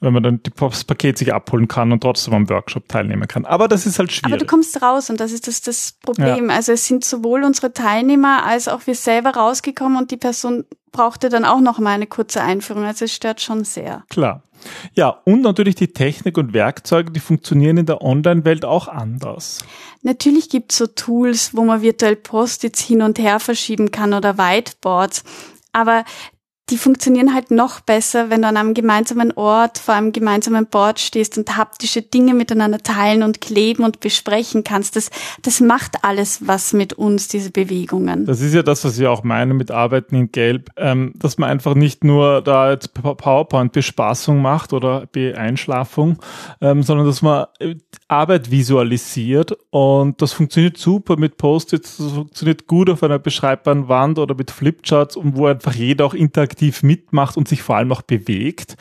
wenn 0.00 0.12
man 0.12 0.22
dann 0.22 0.40
das 0.56 0.84
Paket 0.84 1.18
sich 1.18 1.34
abholen 1.34 1.66
kann 1.66 1.90
und 1.90 2.00
trotzdem 2.00 2.34
am 2.34 2.48
Workshop 2.48 2.88
teilnehmen 2.88 3.26
kann. 3.26 3.44
Aber 3.44 3.66
das 3.66 3.86
ist 3.86 3.98
halt 3.98 4.12
schwierig 4.12 4.51
kommst 4.52 4.82
raus 4.82 5.08
und 5.08 5.18
das 5.18 5.32
ist 5.32 5.48
das, 5.48 5.62
das 5.62 5.92
Problem. 6.02 6.50
Ja. 6.50 6.56
Also 6.56 6.72
es 6.72 6.86
sind 6.86 7.06
sowohl 7.06 7.42
unsere 7.42 7.72
Teilnehmer 7.72 8.44
als 8.44 8.68
auch 8.68 8.86
wir 8.86 8.94
selber 8.94 9.30
rausgekommen 9.30 9.96
und 9.96 10.10
die 10.10 10.18
Person 10.18 10.66
brauchte 10.92 11.30
dann 11.30 11.46
auch 11.46 11.60
noch 11.60 11.78
mal 11.78 11.92
eine 11.92 12.06
kurze 12.06 12.42
Einführung. 12.42 12.84
Also 12.84 13.06
es 13.06 13.14
stört 13.14 13.40
schon 13.40 13.64
sehr. 13.64 14.04
Klar. 14.10 14.42
Ja, 14.94 15.20
und 15.24 15.40
natürlich 15.40 15.74
die 15.74 15.94
Technik 15.94 16.36
und 16.36 16.52
Werkzeuge, 16.52 17.10
die 17.10 17.18
funktionieren 17.18 17.78
in 17.78 17.86
der 17.86 18.02
Online-Welt 18.02 18.66
auch 18.66 18.88
anders. 18.88 19.64
Natürlich 20.02 20.50
gibt 20.50 20.72
es 20.72 20.78
so 20.78 20.86
Tools, 20.86 21.56
wo 21.56 21.64
man 21.64 21.80
virtuell 21.80 22.16
Post-its 22.16 22.82
hin 22.82 23.00
und 23.00 23.18
her 23.18 23.40
verschieben 23.40 23.90
kann 23.90 24.12
oder 24.12 24.36
Whiteboards. 24.36 25.24
Aber 25.72 26.04
die 26.70 26.78
funktionieren 26.78 27.34
halt 27.34 27.50
noch 27.50 27.80
besser, 27.80 28.30
wenn 28.30 28.42
du 28.42 28.48
an 28.48 28.56
einem 28.56 28.72
gemeinsamen 28.72 29.32
Ort, 29.32 29.78
vor 29.78 29.94
einem 29.94 30.12
gemeinsamen 30.12 30.66
Board 30.66 31.00
stehst 31.00 31.36
und 31.36 31.56
haptische 31.56 32.02
Dinge 32.02 32.34
miteinander 32.34 32.78
teilen 32.78 33.24
und 33.24 33.40
kleben 33.40 33.84
und 33.84 33.98
besprechen 33.98 34.62
kannst. 34.62 34.94
Das, 34.94 35.10
das 35.42 35.60
macht 35.60 36.04
alles 36.04 36.46
was 36.46 36.72
mit 36.72 36.92
uns, 36.92 37.26
diese 37.26 37.50
Bewegungen. 37.50 38.26
Das 38.26 38.40
ist 38.40 38.54
ja 38.54 38.62
das, 38.62 38.84
was 38.84 38.98
ich 38.98 39.06
auch 39.06 39.24
meine 39.24 39.54
mit 39.54 39.72
Arbeiten 39.72 40.14
in 40.14 40.30
Gelb, 40.30 40.70
ähm, 40.76 41.12
dass 41.16 41.36
man 41.36 41.50
einfach 41.50 41.74
nicht 41.74 42.04
nur 42.04 42.42
da 42.42 42.70
jetzt 42.70 42.94
PowerPoint-Bespaßung 42.94 44.40
macht 44.40 44.72
oder 44.72 45.06
Beeinschlafung, 45.10 46.18
ähm, 46.60 46.84
sondern 46.84 47.06
dass 47.06 47.22
man 47.22 47.46
äh, 47.58 47.74
Arbeit 48.06 48.50
visualisiert 48.52 49.56
und 49.70 50.22
das 50.22 50.32
funktioniert 50.32 50.78
super 50.78 51.16
mit 51.16 51.38
Post-its, 51.38 51.96
das 51.96 52.12
funktioniert 52.12 52.66
gut 52.68 52.88
auf 52.88 53.02
einer 53.02 53.18
beschreibbaren 53.18 53.88
Wand 53.88 54.18
oder 54.18 54.34
mit 54.36 54.50
Flipcharts 54.50 55.16
und 55.16 55.36
wo 55.36 55.46
einfach 55.46 55.74
jeder 55.74 56.06
auch 56.06 56.14
interaktiv 56.14 56.51
aktiv 56.52 56.82
mitmacht 56.82 57.38
und 57.38 57.48
sich 57.48 57.62
vor 57.62 57.76
allem 57.76 57.92
auch 57.92 58.02
bewegt. 58.02 58.76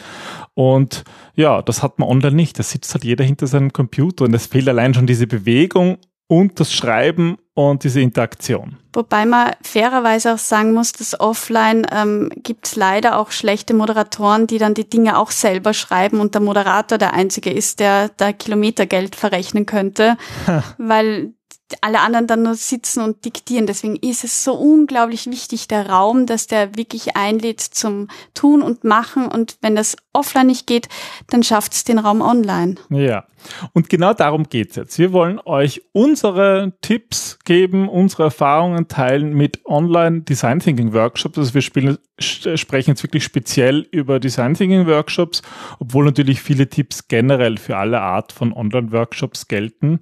Und 0.54 1.04
ja, 1.36 1.62
das 1.62 1.82
hat 1.82 2.00
man 2.00 2.10
online 2.10 2.36
nicht. 2.36 2.60
Da 2.60 2.64
sitzt 2.64 2.94
halt 2.94 3.06
jeder 3.06 3.24
hinter 3.24 3.48
seinem 3.48 3.72
Computer 3.72 4.26
und 4.26 4.34
es 4.34 4.48
fehlt 4.48 4.68
allein 4.68 4.94
schon 4.94 5.08
diese 5.08 5.26
Bewegung 5.26 5.98
und 6.28 6.60
das 6.60 6.74
Schreiben 6.74 7.38
und 7.54 7.84
diese 7.84 8.02
Interaktion. 8.02 8.78
Wobei 8.94 9.26
man 9.26 9.52
fairerweise 9.62 10.34
auch 10.34 10.38
sagen 10.38 10.74
muss, 10.74 10.92
dass 10.92 11.20
offline 11.20 11.86
ähm, 11.92 12.30
gibt 12.36 12.68
es 12.68 12.76
leider 12.76 13.18
auch 13.18 13.32
schlechte 13.32 13.74
Moderatoren, 13.74 14.48
die 14.48 14.58
dann 14.58 14.74
die 14.74 14.90
Dinge 14.90 15.18
auch 15.18 15.32
selber 15.32 15.74
schreiben 15.74 16.20
und 16.20 16.34
der 16.34 16.42
Moderator 16.42 16.98
der 16.98 17.14
Einzige 17.14 17.52
ist, 17.52 17.80
der 17.80 18.10
da 18.18 18.34
Kilometergeld 18.34 19.16
verrechnen 19.16 19.66
könnte, 19.66 20.18
weil 20.78 21.34
alle 21.82 22.00
anderen 22.00 22.28
dann 22.28 22.44
nur 22.44 22.56
sitzen 22.56 23.02
und 23.02 23.26
diktieren. 23.26 23.66
Deswegen 23.66 23.96
ist 23.96 24.24
es 24.24 24.44
so 24.44 24.54
unglaublich 24.54 25.28
wichtig, 25.28 25.68
der 25.68 25.90
Raum, 25.90 26.26
dass 26.26 26.48
der 26.48 26.76
wirklich 26.76 27.16
einlädt 27.16 27.62
zum 27.62 28.08
Tun 28.34 28.62
und 28.62 28.84
Machen. 28.84 29.28
Und 29.28 29.58
wenn 29.62 29.76
das 29.76 29.96
offline 30.14 30.48
nicht 30.48 30.68
geht, 30.68 30.90
dann 31.30 31.44
schafft 31.44 31.74
es 31.74 31.84
den 31.84 32.00
Raum 32.00 32.22
online. 32.22 32.76
Ja, 32.90 33.26
und 33.74 33.90
genau 33.90 34.14
darum 34.14 34.50
geht's 34.50 34.76
jetzt. 34.76 35.00
Wir 35.00 35.14
wollen 35.14 35.40
euch 35.46 35.82
unsere 35.94 36.74
Tipps 36.82 37.40
geben, 37.44 37.90
unsere 37.90 38.24
Erfahrungen 38.24 38.88
teilen 38.88 39.34
mit 39.34 39.66
Online 39.66 40.22
Design 40.22 40.60
Thinking 40.60 40.94
Workshops. 40.94 41.38
Also 41.38 41.54
wir 41.54 41.62
spielen, 41.62 41.98
sprechen 42.22 42.92
jetzt 42.92 43.04
wirklich 43.04 43.24
speziell 43.24 43.88
über 43.92 44.20
Design 44.20 44.54
Thinking 44.54 44.88
Workshops, 44.88 45.42
obwohl 45.80 46.06
natürlich 46.06 46.42
viele 46.42 46.68
Tipps 46.68 47.08
generell 47.08 47.58
für 47.58 47.78
alle 47.78 48.02
Art 48.02 48.32
von 48.32 48.54
Online 48.54 48.92
Workshops 48.92 49.48
gelten. 49.48 50.00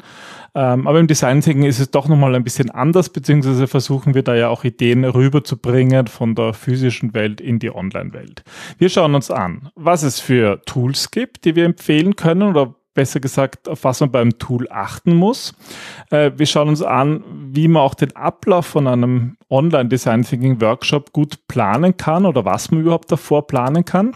Ähm, 0.56 0.88
aber 0.88 1.00
im 1.00 1.08
Design 1.08 1.42
Thinking 1.42 1.66
ist 1.66 1.80
es 1.80 1.92
doch 1.92 2.08
nochmal 2.08 2.36
ein 2.36 2.44
bisschen 2.44 2.70
anders, 2.70 3.10
beziehungsweise 3.10 3.68
versuchen 3.68 4.16
wir 4.16 4.24
da 4.24 4.36
ja 4.36 4.50
auch 4.50 4.64
Ideen 4.64 5.04
rüberzubringen 5.06 6.08
von 6.08 6.36
der 6.36 6.54
physischen 6.54 7.14
Welt 7.14 7.42
in 7.42 7.60
die 7.60 7.74
Online-Welt. 7.74 8.44
Wir 8.78 8.90
schauen 8.90 9.16
uns 9.16 9.32
an, 9.32 9.70
was 9.76 10.04
es 10.04 10.20
für 10.20 10.62
Tools 10.66 11.12
gibt, 11.12 11.46
die 11.46 11.56
wir 11.56 11.66
empfehlen 11.66 12.16
können 12.16 12.44
oder 12.44 12.76
besser 12.93 13.19
gesagt, 13.19 13.69
auf 13.69 13.84
was 13.84 14.00
man 14.00 14.12
beim 14.12 14.38
Tool 14.39 14.67
achten 14.69 15.15
muss. 15.15 15.53
Äh, 16.10 16.31
wir 16.36 16.46
schauen 16.46 16.69
uns 16.69 16.81
an, 16.81 17.24
wie 17.53 17.67
man 17.67 17.84
auch 17.84 17.93
den 17.93 18.15
Ablauf 18.15 18.65
von 18.65 18.88
einem 18.88 19.38
Online-Design 19.50 20.24
Thinking 20.24 20.62
Workshop 20.62 21.12
gut 21.13 21.48
planen 21.48 21.98
kann 21.98 22.25
oder 22.25 22.46
was 22.46 22.72
man 22.72 22.81
überhaupt 22.81 23.12
davor 23.12 23.48
planen 23.48 23.86
kann. 23.86 24.15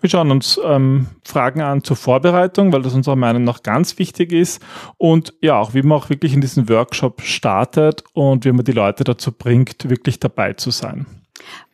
Wir 0.00 0.10
schauen 0.10 0.30
uns 0.30 0.60
ähm, 0.64 1.06
Fragen 1.24 1.60
an 1.60 1.84
zur 1.84 1.96
Vorbereitung, 1.96 2.72
weil 2.72 2.82
das 2.82 2.94
unserer 2.94 3.16
Meinung 3.16 3.44
nach 3.44 3.62
ganz 3.62 3.98
wichtig 3.98 4.32
ist 4.32 4.62
und 4.96 5.34
ja, 5.40 5.58
auch 5.58 5.74
wie 5.74 5.82
man 5.82 5.98
auch 5.98 6.10
wirklich 6.10 6.34
in 6.34 6.40
diesen 6.40 6.68
Workshop 6.68 7.22
startet 7.22 8.02
und 8.12 8.44
wie 8.44 8.52
man 8.52 8.64
die 8.64 8.72
Leute 8.72 9.04
dazu 9.04 9.32
bringt, 9.32 9.88
wirklich 9.88 10.18
dabei 10.18 10.54
zu 10.54 10.70
sein. 10.70 11.06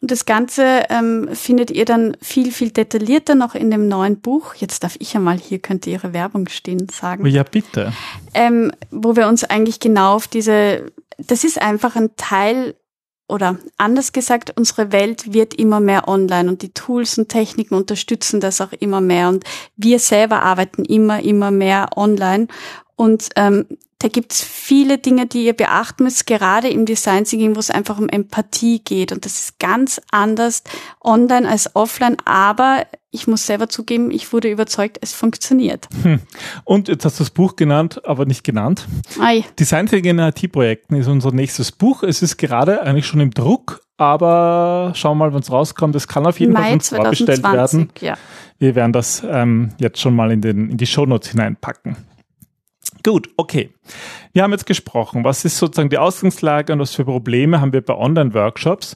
Und 0.00 0.10
das 0.10 0.24
Ganze 0.24 0.84
ähm, 0.88 1.28
findet 1.32 1.70
ihr 1.70 1.84
dann 1.84 2.16
viel, 2.22 2.52
viel 2.52 2.70
detaillierter 2.70 3.34
noch 3.34 3.54
in 3.54 3.70
dem 3.70 3.88
neuen 3.88 4.20
Buch. 4.20 4.54
Jetzt 4.54 4.84
darf 4.84 4.96
ich 4.98 5.12
ja 5.12 5.20
mal, 5.20 5.38
hier 5.38 5.58
könnte 5.58 5.90
Ihre 5.90 6.12
Werbung 6.12 6.48
stehen, 6.48 6.88
sagen. 6.88 7.26
Ja, 7.26 7.42
bitte. 7.42 7.92
Ähm, 8.34 8.72
wo 8.90 9.16
wir 9.16 9.26
uns 9.26 9.44
eigentlich 9.44 9.80
genau 9.80 10.14
auf 10.14 10.28
diese, 10.28 10.92
das 11.18 11.44
ist 11.44 11.60
einfach 11.60 11.96
ein 11.96 12.10
Teil 12.16 12.74
oder 13.28 13.58
anders 13.76 14.12
gesagt, 14.12 14.54
unsere 14.56 14.90
Welt 14.90 15.32
wird 15.32 15.54
immer 15.54 15.80
mehr 15.80 16.08
online 16.08 16.48
und 16.48 16.62
die 16.62 16.72
Tools 16.72 17.18
und 17.18 17.28
Techniken 17.28 17.74
unterstützen 17.74 18.40
das 18.40 18.60
auch 18.60 18.72
immer 18.72 19.00
mehr 19.00 19.28
und 19.28 19.44
wir 19.76 19.98
selber 19.98 20.42
arbeiten 20.42 20.84
immer, 20.84 21.22
immer 21.22 21.50
mehr 21.50 21.90
online 21.96 22.48
und 22.96 23.28
ähm, 23.36 23.66
da 24.00 24.06
gibt's 24.06 24.44
viele 24.44 24.98
Dinge, 24.98 25.26
die 25.26 25.44
ihr 25.44 25.54
beachten 25.54 26.04
müsst, 26.04 26.26
gerade 26.26 26.68
im 26.68 26.86
Design 26.86 27.24
Thinking, 27.24 27.56
wo 27.56 27.60
es 27.60 27.70
einfach 27.70 27.98
um 27.98 28.08
Empathie 28.08 28.78
geht. 28.78 29.10
Und 29.10 29.24
das 29.24 29.40
ist 29.40 29.58
ganz 29.58 30.00
anders 30.12 30.62
online 31.02 31.48
als 31.48 31.74
offline. 31.74 32.16
Aber 32.24 32.86
ich 33.10 33.26
muss 33.26 33.46
selber 33.46 33.68
zugeben, 33.68 34.10
ich 34.10 34.32
wurde 34.32 34.50
überzeugt, 34.50 34.98
es 35.00 35.14
funktioniert. 35.14 35.88
Hm. 36.02 36.20
Und 36.64 36.88
jetzt 36.88 37.04
hast 37.04 37.18
du 37.18 37.24
das 37.24 37.30
Buch 37.30 37.56
genannt, 37.56 38.02
aber 38.04 38.26
nicht 38.26 38.44
genannt. 38.44 38.86
Ei. 39.20 39.44
Design 39.58 39.86
Thinking 39.86 40.18
in 40.18 40.18
IT-Projekten 40.18 40.94
ist 40.96 41.08
unser 41.08 41.32
nächstes 41.32 41.72
Buch. 41.72 42.02
Es 42.02 42.20
ist 42.20 42.36
gerade 42.36 42.82
eigentlich 42.82 43.06
schon 43.06 43.20
im 43.20 43.30
Druck, 43.30 43.80
aber 43.96 44.92
schauen 44.94 45.16
wir 45.18 45.26
mal, 45.26 45.32
wann 45.32 45.40
es 45.40 45.50
rauskommt. 45.50 45.96
Es 45.96 46.06
kann 46.06 46.26
auf 46.26 46.38
jeden 46.38 46.52
Mai 46.52 46.64
Fall 46.64 46.72
uns 46.74 46.88
vorbestellt 46.90 47.42
werden. 47.42 47.90
Ja. 48.00 48.16
Wir 48.58 48.74
werden 48.74 48.92
das 48.92 49.22
ähm, 49.26 49.70
jetzt 49.78 50.00
schon 50.00 50.14
mal 50.14 50.30
in, 50.30 50.42
den, 50.42 50.70
in 50.70 50.76
die 50.76 50.86
Shownotes 50.86 51.30
hineinpacken. 51.30 51.96
Gut, 53.02 53.30
okay. 53.36 53.70
Wir 54.32 54.42
haben 54.42 54.52
jetzt 54.52 54.66
gesprochen, 54.66 55.24
was 55.24 55.44
ist 55.44 55.56
sozusagen 55.56 55.88
die 55.88 55.98
Ausgangslage 55.98 56.72
und 56.72 56.80
was 56.80 56.94
für 56.94 57.04
Probleme 57.04 57.60
haben 57.60 57.72
wir 57.72 57.80
bei 57.80 57.94
Online-Workshops 57.94 58.94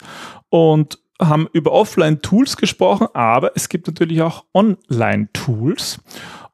und 0.50 0.98
haben 1.28 1.48
über 1.52 1.72
Offline-Tools 1.72 2.56
gesprochen, 2.56 3.08
aber 3.14 3.52
es 3.54 3.68
gibt 3.68 3.86
natürlich 3.86 4.22
auch 4.22 4.44
Online-Tools 4.54 6.00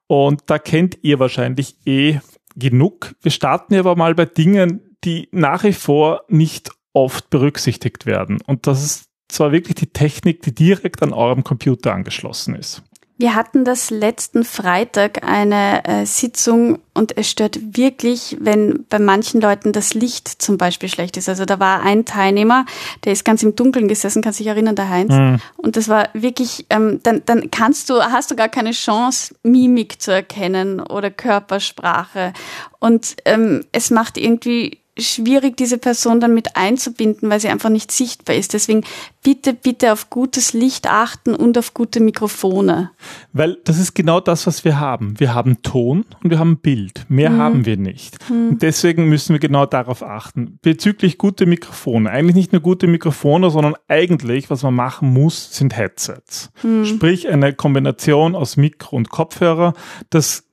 und 0.06 0.42
da 0.46 0.58
kennt 0.58 0.98
ihr 1.02 1.18
wahrscheinlich 1.18 1.76
eh 1.86 2.20
genug. 2.56 3.14
Wir 3.22 3.30
starten 3.30 3.74
aber 3.74 3.96
mal 3.96 4.14
bei 4.14 4.24
Dingen, 4.24 4.96
die 5.04 5.28
nach 5.32 5.64
wie 5.64 5.72
vor 5.72 6.22
nicht 6.28 6.70
oft 6.92 7.30
berücksichtigt 7.30 8.06
werden 8.06 8.38
und 8.46 8.66
das 8.66 8.84
ist 8.84 9.08
zwar 9.28 9.52
wirklich 9.52 9.74
die 9.76 9.92
Technik, 9.92 10.42
die 10.42 10.54
direkt 10.54 11.02
an 11.02 11.12
eurem 11.12 11.44
Computer 11.44 11.92
angeschlossen 11.92 12.54
ist. 12.54 12.82
Wir 13.18 13.34
hatten 13.34 13.64
das 13.64 13.90
letzten 13.90 14.44
Freitag 14.44 15.24
eine 15.24 15.84
äh, 15.84 16.06
Sitzung 16.06 16.78
und 16.94 17.16
es 17.16 17.28
stört 17.28 17.58
wirklich, 17.76 18.36
wenn 18.38 18.86
bei 18.88 19.00
manchen 19.00 19.40
Leuten 19.40 19.72
das 19.72 19.92
Licht 19.92 20.28
zum 20.28 20.56
Beispiel 20.56 20.88
schlecht 20.88 21.16
ist. 21.16 21.28
Also 21.28 21.44
da 21.44 21.58
war 21.58 21.82
ein 21.82 22.04
Teilnehmer, 22.04 22.64
der 23.04 23.12
ist 23.12 23.24
ganz 23.24 23.42
im 23.42 23.56
Dunkeln 23.56 23.88
gesessen, 23.88 24.22
kann 24.22 24.32
sich 24.32 24.46
erinnern, 24.46 24.76
der 24.76 24.88
Heinz. 24.88 25.12
Mhm. 25.12 25.40
Und 25.56 25.76
das 25.76 25.88
war 25.88 26.10
wirklich, 26.12 26.66
ähm, 26.70 27.00
dann, 27.02 27.22
dann 27.26 27.50
kannst 27.50 27.90
du, 27.90 28.00
hast 28.00 28.30
du 28.30 28.36
gar 28.36 28.48
keine 28.48 28.70
Chance, 28.70 29.34
Mimik 29.42 30.00
zu 30.00 30.12
erkennen 30.12 30.78
oder 30.78 31.10
Körpersprache. 31.10 32.32
Und 32.78 33.16
ähm, 33.24 33.64
es 33.72 33.90
macht 33.90 34.16
irgendwie 34.16 34.78
schwierig, 34.98 35.56
diese 35.56 35.78
Person 35.78 36.20
dann 36.20 36.34
mit 36.34 36.56
einzubinden, 36.56 37.30
weil 37.30 37.40
sie 37.40 37.48
einfach 37.48 37.70
nicht 37.70 37.90
sichtbar 37.92 38.36
ist. 38.36 38.54
Deswegen 38.54 38.82
bitte, 39.22 39.54
bitte 39.54 39.92
auf 39.92 40.10
gutes 40.10 40.52
Licht 40.52 40.88
achten 40.88 41.34
und 41.34 41.58
auf 41.58 41.74
gute 41.74 42.00
Mikrofone. 42.00 42.90
Weil 43.32 43.58
das 43.64 43.78
ist 43.78 43.94
genau 43.94 44.20
das, 44.20 44.46
was 44.46 44.64
wir 44.64 44.80
haben. 44.80 45.18
Wir 45.18 45.34
haben 45.34 45.62
Ton 45.62 46.04
und 46.22 46.30
wir 46.30 46.38
haben 46.38 46.58
Bild. 46.58 47.04
Mehr 47.08 47.30
mhm. 47.30 47.38
haben 47.38 47.66
wir 47.66 47.76
nicht. 47.76 48.18
Mhm. 48.30 48.48
Und 48.50 48.62
deswegen 48.62 49.08
müssen 49.08 49.34
wir 49.34 49.40
genau 49.40 49.66
darauf 49.66 50.02
achten. 50.02 50.58
Bezüglich 50.62 51.18
gute 51.18 51.46
Mikrofone. 51.46 52.10
Eigentlich 52.10 52.36
nicht 52.36 52.52
nur 52.52 52.62
gute 52.62 52.86
Mikrofone, 52.86 53.50
sondern 53.50 53.74
eigentlich, 53.86 54.50
was 54.50 54.62
man 54.62 54.74
machen 54.74 55.12
muss, 55.12 55.54
sind 55.54 55.76
Headsets. 55.76 56.50
Mhm. 56.62 56.84
Sprich, 56.84 57.28
eine 57.28 57.52
Kombination 57.52 58.34
aus 58.34 58.56
Mikro 58.56 58.96
und 58.96 59.10
Kopfhörer. 59.10 59.74
Das 60.10 60.47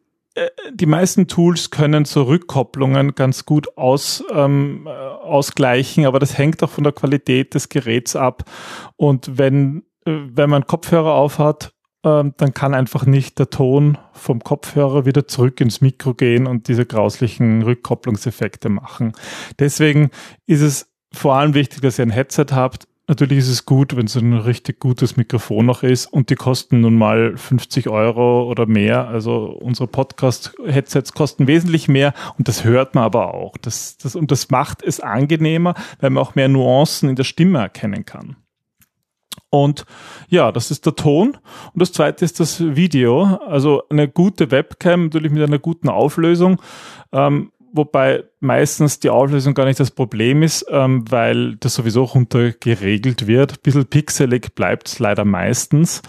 die 0.72 0.86
meisten 0.86 1.28
Tools 1.28 1.72
können 1.72 2.06
so 2.06 2.24
Rückkopplungen 2.24 3.16
ganz 3.16 3.46
gut 3.46 3.78
aus, 3.78 4.24
ähm, 4.32 4.86
äh, 4.86 4.90
ausgleichen, 4.90 6.06
aber 6.06 6.20
das 6.20 6.38
hängt 6.38 6.62
auch 6.64 6.70
von 6.70 6.84
der 6.84 6.94
Qualität 6.94 7.54
des 7.54 7.70
Geräts 7.70 8.16
ab. 8.16 8.44
Und 8.98 9.38
wenn, 9.38 9.84
äh, 10.06 10.12
wenn 10.28 10.50
man 10.50 10.68
Kopfhörer 10.68 11.14
aufhat, 11.14 11.74
ähm, 12.04 12.34
dann 12.38 12.54
kann 12.54 12.74
einfach 12.74 13.06
nicht 13.06 13.40
der 13.40 13.50
Ton 13.50 13.98
vom 14.14 14.42
Kopfhörer 14.42 15.06
wieder 15.06 15.28
zurück 15.28 15.60
ins 15.62 15.82
Mikro 15.82 16.14
gehen 16.14 16.48
und 16.48 16.68
diese 16.68 16.86
grauslichen 16.86 17.64
Rückkopplungseffekte 17.64 18.70
machen. 18.70 19.14
Deswegen 19.58 20.12
ist 20.46 20.62
es 20.62 20.92
vor 21.14 21.36
allem 21.36 21.54
wichtig, 21.54 21.82
dass 21.82 21.98
ihr 21.98 22.06
ein 22.06 22.12
Headset 22.12 22.48
habt, 22.52 22.88
Natürlich 23.08 23.40
ist 23.40 23.50
es 23.50 23.66
gut, 23.66 23.96
wenn 23.96 24.08
es 24.08 24.16
ein 24.16 24.34
richtig 24.34 24.80
gutes 24.80 25.16
Mikrofon 25.16 25.68
noch 25.68 25.84
ist 25.84 26.08
und 26.08 26.32
die 26.32 26.36
kosten 26.36 26.82
nun 26.82 26.96
mal 26.96 27.38
50 27.38 27.88
Euro 27.88 28.50
oder 28.50 28.66
mehr. 28.66 29.08
Also 29.08 29.58
unsere 29.62 29.88
Podcast-Headsets 29.88 31.14
kosten 31.14 31.46
wesentlich 31.46 31.88
mehr 31.88 32.14
und 32.40 32.48
das 32.48 32.64
hört 32.64 32.96
man 32.96 33.04
aber 33.04 33.36
auch. 33.36 33.58
Das, 33.58 33.98
das, 33.98 34.16
und 34.16 34.32
das 34.32 34.50
macht 34.50 34.82
es 34.82 35.00
angenehmer, 35.00 35.76
weil 36.00 36.10
man 36.10 36.24
auch 36.24 36.34
mehr 36.34 36.48
Nuancen 36.48 37.10
in 37.10 37.16
der 37.16 37.26
Stimme 37.26 37.60
erkennen 37.60 38.06
kann. 38.06 38.38
Und 39.52 39.86
ja, 40.28 40.52
das 40.52 40.72
ist 40.72 40.86
der 40.86 40.96
Ton. 40.96 41.38
Und 41.74 41.82
das 41.82 41.94
zweite 41.94 42.26
ist 42.26 42.40
das 42.40 42.76
Video. 42.76 43.40
Also 43.48 43.84
eine 43.90 44.10
gute 44.10 44.52
Webcam, 44.52 45.06
natürlich 45.06 45.32
mit 45.32 45.44
einer 45.44 45.60
guten 45.60 45.90
Auflösung. 45.90 46.62
Ähm, 47.14 47.52
wobei 47.76 48.24
meistens 48.40 49.00
die 49.00 49.10
Auflösung 49.10 49.54
gar 49.54 49.66
nicht 49.66 49.80
das 49.80 49.92
Problem 49.92 50.44
ist, 50.44 50.66
ähm, 50.70 51.04
weil 51.10 51.56
das 51.58 51.76
sowieso 51.76 52.04
runter 52.04 52.52
geregelt 52.52 53.28
wird. 53.28 53.54
Ein 53.54 53.62
bisschen 53.64 53.86
pixelig 53.86 54.56
bleibt 54.56 54.88
es 54.88 55.00
leider 55.00 55.26
meistens. 55.26 56.02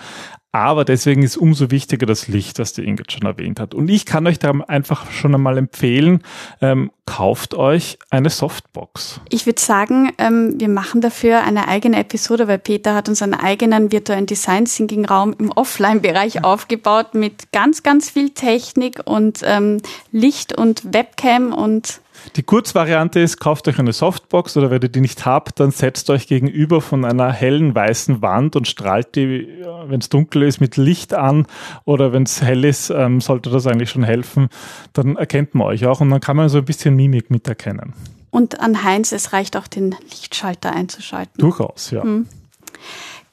Aber 0.57 0.87
deswegen 0.87 1.23
ist 1.23 1.37
umso 1.37 1.71
wichtiger 1.71 2.07
das 2.07 2.29
Licht, 2.29 2.59
was 2.59 2.73
die 2.73 2.83
Ingrid 2.83 3.13
schon 3.13 3.25
erwähnt 3.25 3.61
hat. 3.61 3.75
Und 3.75 3.91
ich 3.91 4.07
kann 4.07 4.27
euch 4.27 4.39
da 4.39 4.53
einfach 4.69 5.11
schon 5.11 5.35
einmal 5.35 5.59
empfehlen, 5.59 6.23
ähm, 6.63 6.91
kauft 7.05 7.53
euch 7.53 7.99
eine 8.09 8.31
Softbox. 8.31 9.21
Ich 9.29 9.45
würde 9.45 9.61
sagen, 9.61 10.13
ähm, 10.17 10.55
wir 10.57 10.71
machen 10.71 11.03
dafür 11.03 11.45
eine 11.45 11.69
eigene 11.69 11.99
Episode, 11.99 12.49
weil 12.49 12.59
Peter 12.59 12.95
hat 12.95 13.11
uns 13.11 13.21
einen 13.21 13.35
eigenen 13.35 13.93
virtuellen 13.93 14.25
Design 14.25 14.65
Thinking 14.65 15.05
Raum 15.05 15.35
im 15.39 15.53
Offline-Bereich 15.53 16.43
aufgebaut 16.45 17.15
mit 17.15 17.53
ganz, 17.53 17.83
ganz 17.83 18.09
viel 18.09 18.31
Technik 18.31 19.03
und 19.05 19.41
ähm, 19.45 19.83
Licht 20.11 20.57
und 20.57 20.95
Webcam 20.95 21.53
und 21.53 22.01
die 22.37 22.43
Kurzvariante 22.43 23.21
ist, 23.21 23.39
kauft 23.39 23.69
euch 23.69 23.79
eine 23.79 23.93
Softbox 23.93 24.57
oder 24.57 24.71
wenn 24.71 24.83
ihr 24.83 24.89
die 24.89 25.01
nicht 25.01 25.25
habt, 25.25 25.61
dann 25.61 25.71
setzt 25.71 26.11
euch 26.11 26.27
gegenüber 26.27 26.81
von 26.81 27.05
einer 27.05 27.33
hellen 27.33 27.75
weißen 27.75 28.23
Wand 28.23 28.57
und 28.57 28.69
strahlt 28.69 29.15
die, 29.15 29.49
wenn 29.87 30.01
es 30.01 30.09
dunkel 30.09 30.43
ist, 30.43 30.61
mit 30.61 30.77
Licht 30.77 31.15
an 31.15 31.47
oder 31.85 32.13
wenn 32.13 32.25
es 32.25 32.43
hell 32.43 32.65
ist, 32.65 32.91
ähm, 32.91 33.21
sollte 33.21 33.51
das 33.51 33.67
eigentlich 33.67 33.91
schon 33.91 34.05
helfen. 34.05 34.49
Dann 34.93 35.17
erkennt 35.17 35.55
man 35.55 35.69
euch 35.69 35.87
auch 35.87 36.01
und 36.01 36.11
dann 36.11 36.21
kann 36.21 36.37
man 36.37 36.49
so 36.49 36.59
ein 36.59 36.65
bisschen 36.65 36.97
Mimik 36.97 37.31
miterkennen. 37.31 37.95
Und 38.31 38.61
an 38.61 38.85
Heinz, 38.85 39.13
es 39.13 39.33
reicht 39.33 39.57
auch 39.57 39.67
den 39.67 39.95
Lichtschalter 40.11 40.73
einzuschalten. 40.73 41.35
Durchaus, 41.39 41.91
ja. 41.91 42.03
Hm. 42.03 42.27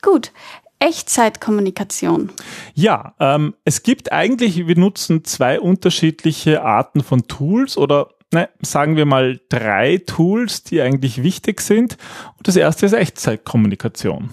Gut. 0.02 0.32
Echtzeitkommunikation. 0.80 2.30
Ja, 2.74 3.14
ähm, 3.20 3.54
es 3.64 3.84
gibt 3.84 4.12
eigentlich, 4.12 4.68
wir 4.68 4.78
nutzen 4.78 5.24
zwei 5.24 5.60
unterschiedliche 5.60 6.62
Arten 6.62 7.02
von 7.02 7.28
Tools 7.28 7.78
oder 7.78 8.10
ne, 8.34 8.50
sagen 8.62 8.96
wir 8.98 9.06
mal 9.06 9.40
drei 9.50 10.02
Tools, 10.06 10.64
die 10.64 10.82
eigentlich 10.82 11.24
wichtig 11.24 11.62
sind. 11.62 11.98
Und 12.38 12.48
das 12.48 12.56
erste 12.56 12.86
ist 12.86 12.94
Echtzeitkommunikation. 12.94 14.30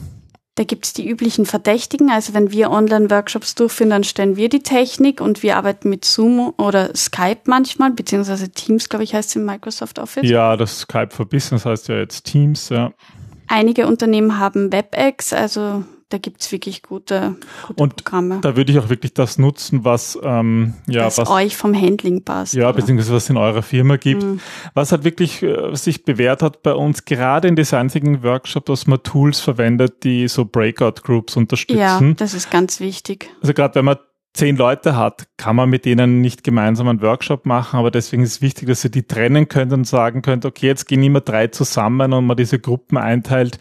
Da 0.57 0.65
gibt 0.65 0.85
es 0.85 0.93
die 0.93 1.09
üblichen 1.09 1.47
Verdächtigen. 1.47 2.11
Also 2.11 2.35
wenn 2.35 2.51
wir 2.51 2.71
Online-Workshops 2.71 3.55
durchführen, 3.55 3.91
dann 3.91 4.05
stellen 4.05 4.37
wir 4.37 4.49
die 4.49 4.63
Technik 4.63 5.21
und 5.21 5.43
wir 5.43 5.57
arbeiten 5.57 5.89
mit 5.89 6.05
Zoom 6.05 6.53
oder 6.59 6.95
Skype 6.95 7.43
manchmal, 7.47 7.93
beziehungsweise 7.93 8.51
Teams, 8.51 8.89
glaube 8.89 9.05
ich, 9.05 9.15
heißt 9.15 9.31
es 9.31 9.37
im 9.37 9.47
Microsoft 9.47 9.99
Office. 9.99 10.29
Ja, 10.29 10.57
das 10.57 10.81
Skype 10.81 11.11
for 11.13 11.27
Business 11.27 11.65
heißt 11.65 11.89
ja 11.89 11.97
jetzt 11.97 12.25
Teams, 12.25 12.69
ja. 12.69 12.93
Einige 13.47 13.87
Unternehmen 13.87 14.39
haben 14.39 14.73
WebEx, 14.73 15.33
also 15.33 15.85
da 16.11 16.19
gibt's 16.19 16.51
wirklich 16.53 16.83
gute, 16.83 17.37
gute 17.67 17.83
und 17.83 17.97
Programme. 17.97 18.41
Da 18.43 18.57
würde 18.57 18.73
ich 18.73 18.79
auch 18.79 18.89
wirklich 18.89 19.15
das 19.15 19.39
nutzen, 19.39 19.85
was 19.85 20.19
ähm, 20.23 20.75
ja 20.87 21.07
was, 21.07 21.19
was 21.19 21.31
euch 21.31 21.57
vom 21.57 21.75
Handling 21.75 22.23
passt. 22.23 22.55
Ja, 22.55 22.69
oder? 22.69 22.75
beziehungsweise 22.75 23.15
was 23.15 23.31
in 23.31 23.37
eurer 23.37 23.63
Firma 23.63 23.97
gibt. 23.97 24.23
Mhm. 24.23 24.41
Was 24.75 24.93
halt 24.93 25.05
wirklich 25.05 25.43
äh, 25.43 25.75
sich 25.75 26.05
bewährt 26.05 26.43
hat 26.43 26.63
bei 26.63 26.75
uns, 26.75 27.05
gerade 27.05 27.49
in 27.49 27.57
Design 27.57 27.89
Thinking 27.89 28.23
Workshop, 28.23 28.67
dass 28.67 28.87
man 28.87 29.03
Tools 29.03 29.41
verwendet, 29.41 30.03
die 30.03 30.27
so 30.29 30.45
Breakout 30.45 31.03
Groups 31.03 31.37
unterstützen. 31.37 31.79
Ja, 31.79 32.15
das 32.17 32.35
ist 32.35 32.51
ganz 32.51 32.81
wichtig. 32.81 33.31
Also 33.41 33.55
gerade 33.55 33.77
wenn 33.77 33.85
man 33.85 33.97
zehn 34.33 34.57
Leute 34.57 34.97
hat, 34.97 35.27
kann 35.37 35.57
man 35.57 35.69
mit 35.69 35.85
denen 35.85 36.21
nicht 36.21 36.45
gemeinsam 36.45 36.89
einen 36.89 37.03
Workshop 37.03 37.47
machen, 37.47 37.79
aber 37.79 37.91
deswegen 37.91 38.23
ist 38.23 38.35
es 38.35 38.43
wichtig, 38.43 38.69
dass 38.69 38.85
ihr 38.85 38.91
die 38.91 39.03
trennen 39.03 39.49
könnt 39.49 39.73
und 39.73 39.85
sagen 39.85 40.23
könnt, 40.23 40.45
okay, 40.45 40.67
jetzt 40.67 40.87
gehen 40.87 41.03
immer 41.03 41.21
drei 41.21 41.49
zusammen 41.49 42.13
und 42.13 42.27
man 42.27 42.37
diese 42.37 42.59
Gruppen 42.59 42.97
einteilt 42.97 43.59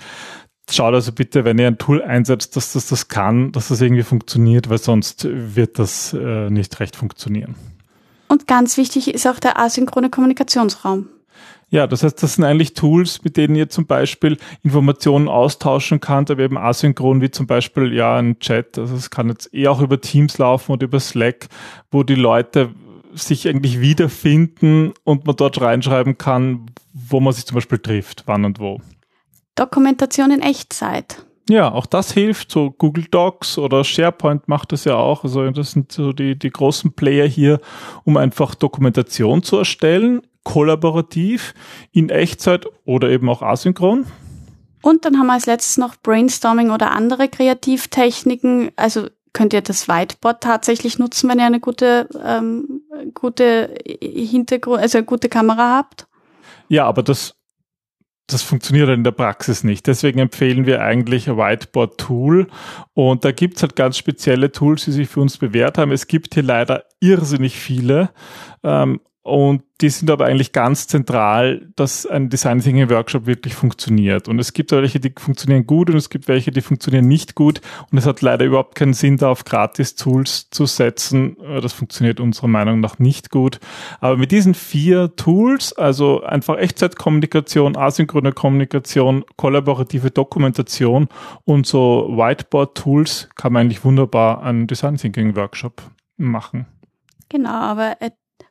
schaut 0.76 0.94
also 0.94 1.12
bitte, 1.12 1.46
wenn 1.46 1.58
ihr 1.60 1.68
ein 1.68 1.78
Tool 1.78 2.02
einsetzt, 2.02 2.56
dass 2.56 2.74
das 2.74 2.88
das 2.88 3.08
kann, 3.08 3.52
dass 3.52 3.70
das 3.70 3.82
irgendwie 3.82 4.04
funktioniert, 4.04 4.70
weil 4.70 4.78
sonst 4.78 5.28
wird 5.30 5.80
das 5.80 6.14
äh, 6.14 6.50
nicht 6.50 6.80
recht 6.80 6.96
funktionieren. 6.96 7.56
Und 8.28 8.48
ganz 8.48 8.78
wichtig 8.78 9.14
ist 9.14 9.28
auch 9.28 9.40
der 9.40 9.60
asynchrone 9.60 10.10
Kommunikationsraum. 10.10 11.08
Ja, 11.72 11.86
das 11.86 12.02
heißt, 12.02 12.22
das 12.24 12.36
sind 12.36 12.44
eigentlich 12.46 12.74
Tools, 12.74 13.24
mit 13.24 13.38
denen 13.38 13.56
ihr 13.56 13.70
zum 13.70 13.86
Beispiel 13.86 14.38
Informationen 14.64 15.28
austauschen 15.28 16.00
könnt, 16.00 16.32
aber 16.32 16.42
eben 16.42 16.58
asynchron, 16.58 17.22
wie 17.22 17.30
zum 17.30 17.46
Beispiel 17.46 17.94
ja 17.94 18.18
ein 18.18 18.40
Chat. 18.40 18.80
Also 18.80 18.96
es 18.96 19.12
kann 19.12 19.30
jetzt 19.30 19.54
eh 19.54 19.68
auch 19.68 19.82
über 19.82 20.02
Teams 20.02 20.40
laufen 20.40 20.72
oder 20.72 20.86
über 20.86 21.00
Slack, 21.00 21.48
wo 21.92 22.04
die 22.04 22.16
Leute 22.16 22.72
sich 23.14 23.48
eigentlich 23.48 23.82
wiederfinden 23.82 24.94
und 25.04 25.26
man 25.26 25.36
dort 25.36 25.62
reinschreiben 25.62 26.18
kann, 26.18 26.68
wo 26.94 27.20
man 27.20 27.34
sich 27.34 27.46
zum 27.46 27.56
Beispiel 27.56 27.80
trifft, 27.80 28.24
wann 28.26 28.46
und 28.46 28.60
wo. 28.60 28.82
Dokumentation 29.60 30.32
in 30.32 30.42
Echtzeit. 30.42 31.24
Ja, 31.50 31.72
auch 31.72 31.88
das 31.88 32.12
hilft. 32.12 32.52
So 32.52 32.72
Google 32.72 33.06
Docs 33.10 33.58
oder 33.58 33.84
SharePoint 33.84 34.48
macht 34.48 34.72
das 34.72 34.86
ja 34.86 34.96
auch. 34.96 35.24
Also 35.24 35.50
das 35.50 35.72
sind 35.72 35.92
so 35.92 36.14
die, 36.14 36.38
die 36.38 36.52
großen 36.52 36.94
Player 36.94 37.28
hier, 37.28 37.60
um 38.06 38.18
einfach 38.18 38.54
Dokumentation 38.56 39.42
zu 39.42 39.58
erstellen, 39.58 40.22
kollaborativ, 40.44 41.56
in 41.92 42.10
Echtzeit 42.10 42.68
oder 42.86 43.10
eben 43.10 43.28
auch 43.30 43.42
asynchron. 43.42 44.06
Und 44.82 45.06
dann 45.06 45.18
haben 45.18 45.28
wir 45.28 45.34
als 45.34 45.48
letztes 45.48 45.78
noch 45.78 45.96
Brainstorming 46.02 46.70
oder 46.70 46.92
andere 46.92 47.28
Kreativtechniken. 47.28 48.72
Also 48.76 49.08
könnt 49.34 49.54
ihr 49.54 49.62
das 49.62 49.88
Whiteboard 49.88 50.42
tatsächlich 50.42 51.00
nutzen, 51.00 51.30
wenn 51.30 51.40
ihr 51.40 51.46
eine 51.46 51.60
gute, 51.60 52.08
ähm, 52.24 52.84
gute 53.14 53.76
Hintergrund, 54.02 54.80
also 54.82 55.00
eine 55.00 55.06
gute 55.06 55.30
Kamera 55.30 55.76
habt? 55.78 56.08
Ja, 56.70 56.86
aber 56.86 57.04
das 57.04 57.39
das 58.32 58.44
funktioniert 58.44 58.90
in 58.90 59.04
der 59.04 59.12
Praxis 59.12 59.64
nicht. 59.64 59.88
Deswegen 59.88 60.20
empfehlen 60.20 60.66
wir 60.66 60.82
eigentlich 60.82 61.30
ein 61.30 61.38
Whiteboard-Tool. 61.38 62.48
Und 62.94 63.26
da 63.26 63.32
gibt's 63.32 63.62
halt 63.62 63.76
ganz 63.76 63.98
spezielle 63.98 64.52
Tools, 64.52 64.86
die 64.86 64.92
sich 64.92 65.10
für 65.10 65.22
uns 65.22 65.38
bewährt 65.38 65.78
haben. 65.78 65.92
Es 65.92 66.08
gibt 66.08 66.36
hier 66.36 66.44
leider 66.44 66.86
irrsinnig 67.00 67.58
viele. 67.58 68.10
Ähm, 68.64 69.02
und 69.22 69.64
die 69.82 69.90
sind 69.90 70.10
aber 70.10 70.26
eigentlich 70.26 70.54
ganz 70.54 70.88
zentral, 70.88 71.68
dass 71.76 72.06
ein 72.06 72.30
Design 72.30 72.60
Thinking 72.62 72.90
Workshop 72.90 73.26
wirklich 73.26 73.54
funktioniert. 73.54 74.28
Und 74.28 74.40
es 74.40 74.54
gibt 74.54 74.72
welche, 74.72 75.00
die 75.00 75.14
funktionieren 75.16 75.68
gut 75.68 75.90
und 75.90 75.98
es 75.98 76.10
gibt 76.10 76.28
welche, 76.28 76.52
die 76.52 76.62
funktionieren 76.62 77.08
nicht 77.08 77.36
gut. 77.36 77.62
Und 77.92 77.98
es 77.98 78.06
hat 78.06 78.22
leider 78.22 78.46
überhaupt 78.46 78.76
keinen 78.76 78.94
Sinn, 78.94 79.18
da 79.18 79.30
auf 79.30 79.44
Gratis-Tools 79.44 80.50
zu 80.50 80.66
setzen. 80.66 81.38
Das 81.62 81.74
funktioniert 81.74 82.20
unserer 82.20 82.48
Meinung 82.48 82.80
nach 82.80 83.00
nicht 83.00 83.30
gut. 83.30 83.60
Aber 84.00 84.18
mit 84.18 84.32
diesen 84.32 84.54
vier 84.54 85.16
Tools, 85.16 85.74
also 85.74 86.24
einfach 86.24 86.58
Echtzeitkommunikation, 86.58 87.78
asynchrone 87.78 88.32
Kommunikation, 88.32 89.26
kollaborative 89.36 90.12
Dokumentation 90.12 91.08
und 91.44 91.68
so 91.68 92.10
Whiteboard-Tools, 92.16 93.30
kann 93.36 93.54
man 93.54 93.64
eigentlich 93.64 93.84
wunderbar 93.84 94.44
einen 94.44 94.68
Design 94.68 94.98
Thinking 94.98 95.36
Workshop 95.36 95.84
machen. 96.18 96.68
Genau, 97.30 97.52
aber 97.52 97.98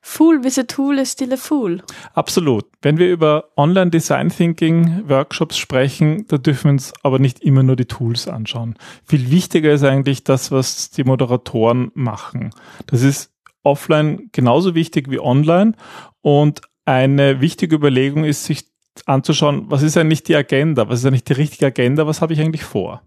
Fool 0.01 0.43
with 0.43 0.59
a 0.59 0.63
tool 0.63 0.99
is 0.99 1.13
still 1.13 1.33
a 1.33 1.37
fool. 1.37 1.83
Absolut. 2.15 2.65
Wenn 2.83 2.99
wir 2.99 3.11
über 3.11 3.51
Online 3.57 3.91
Design 3.91 4.31
Thinking 4.31 5.09
Workshops 5.09 5.59
sprechen, 5.59 6.27
da 6.29 6.39
dürfen 6.39 6.65
wir 6.65 6.73
uns 6.73 6.93
aber 7.03 7.19
nicht 7.19 7.41
immer 7.41 7.63
nur 7.63 7.77
die 7.77 7.85
Tools 7.85 8.29
anschauen. 8.29 8.77
Viel 9.05 9.31
wichtiger 9.31 9.73
ist 9.73 9.85
eigentlich 9.85 10.25
das, 10.25 10.51
was 10.51 10.91
die 10.91 11.05
Moderatoren 11.05 11.91
machen. 11.95 12.51
Das 12.87 13.03
ist 13.03 13.33
offline 13.63 14.31
genauso 14.33 14.75
wichtig 14.75 15.11
wie 15.11 15.21
online 15.21 15.75
und 16.23 16.63
eine 16.85 17.41
wichtige 17.41 17.77
Überlegung 17.77 18.25
ist, 18.25 18.45
sich 18.45 18.65
anzuschauen, 19.05 19.67
was 19.69 19.83
ist 19.83 19.97
eigentlich 19.97 20.23
die 20.23 20.35
Agenda? 20.35 20.89
Was 20.89 21.01
ist 21.01 21.07
eigentlich 21.07 21.25
die 21.25 21.35
richtige 21.35 21.67
Agenda? 21.67 22.07
Was 22.07 22.23
habe 22.23 22.33
ich 22.33 22.41
eigentlich 22.41 22.65
vor? 22.65 23.03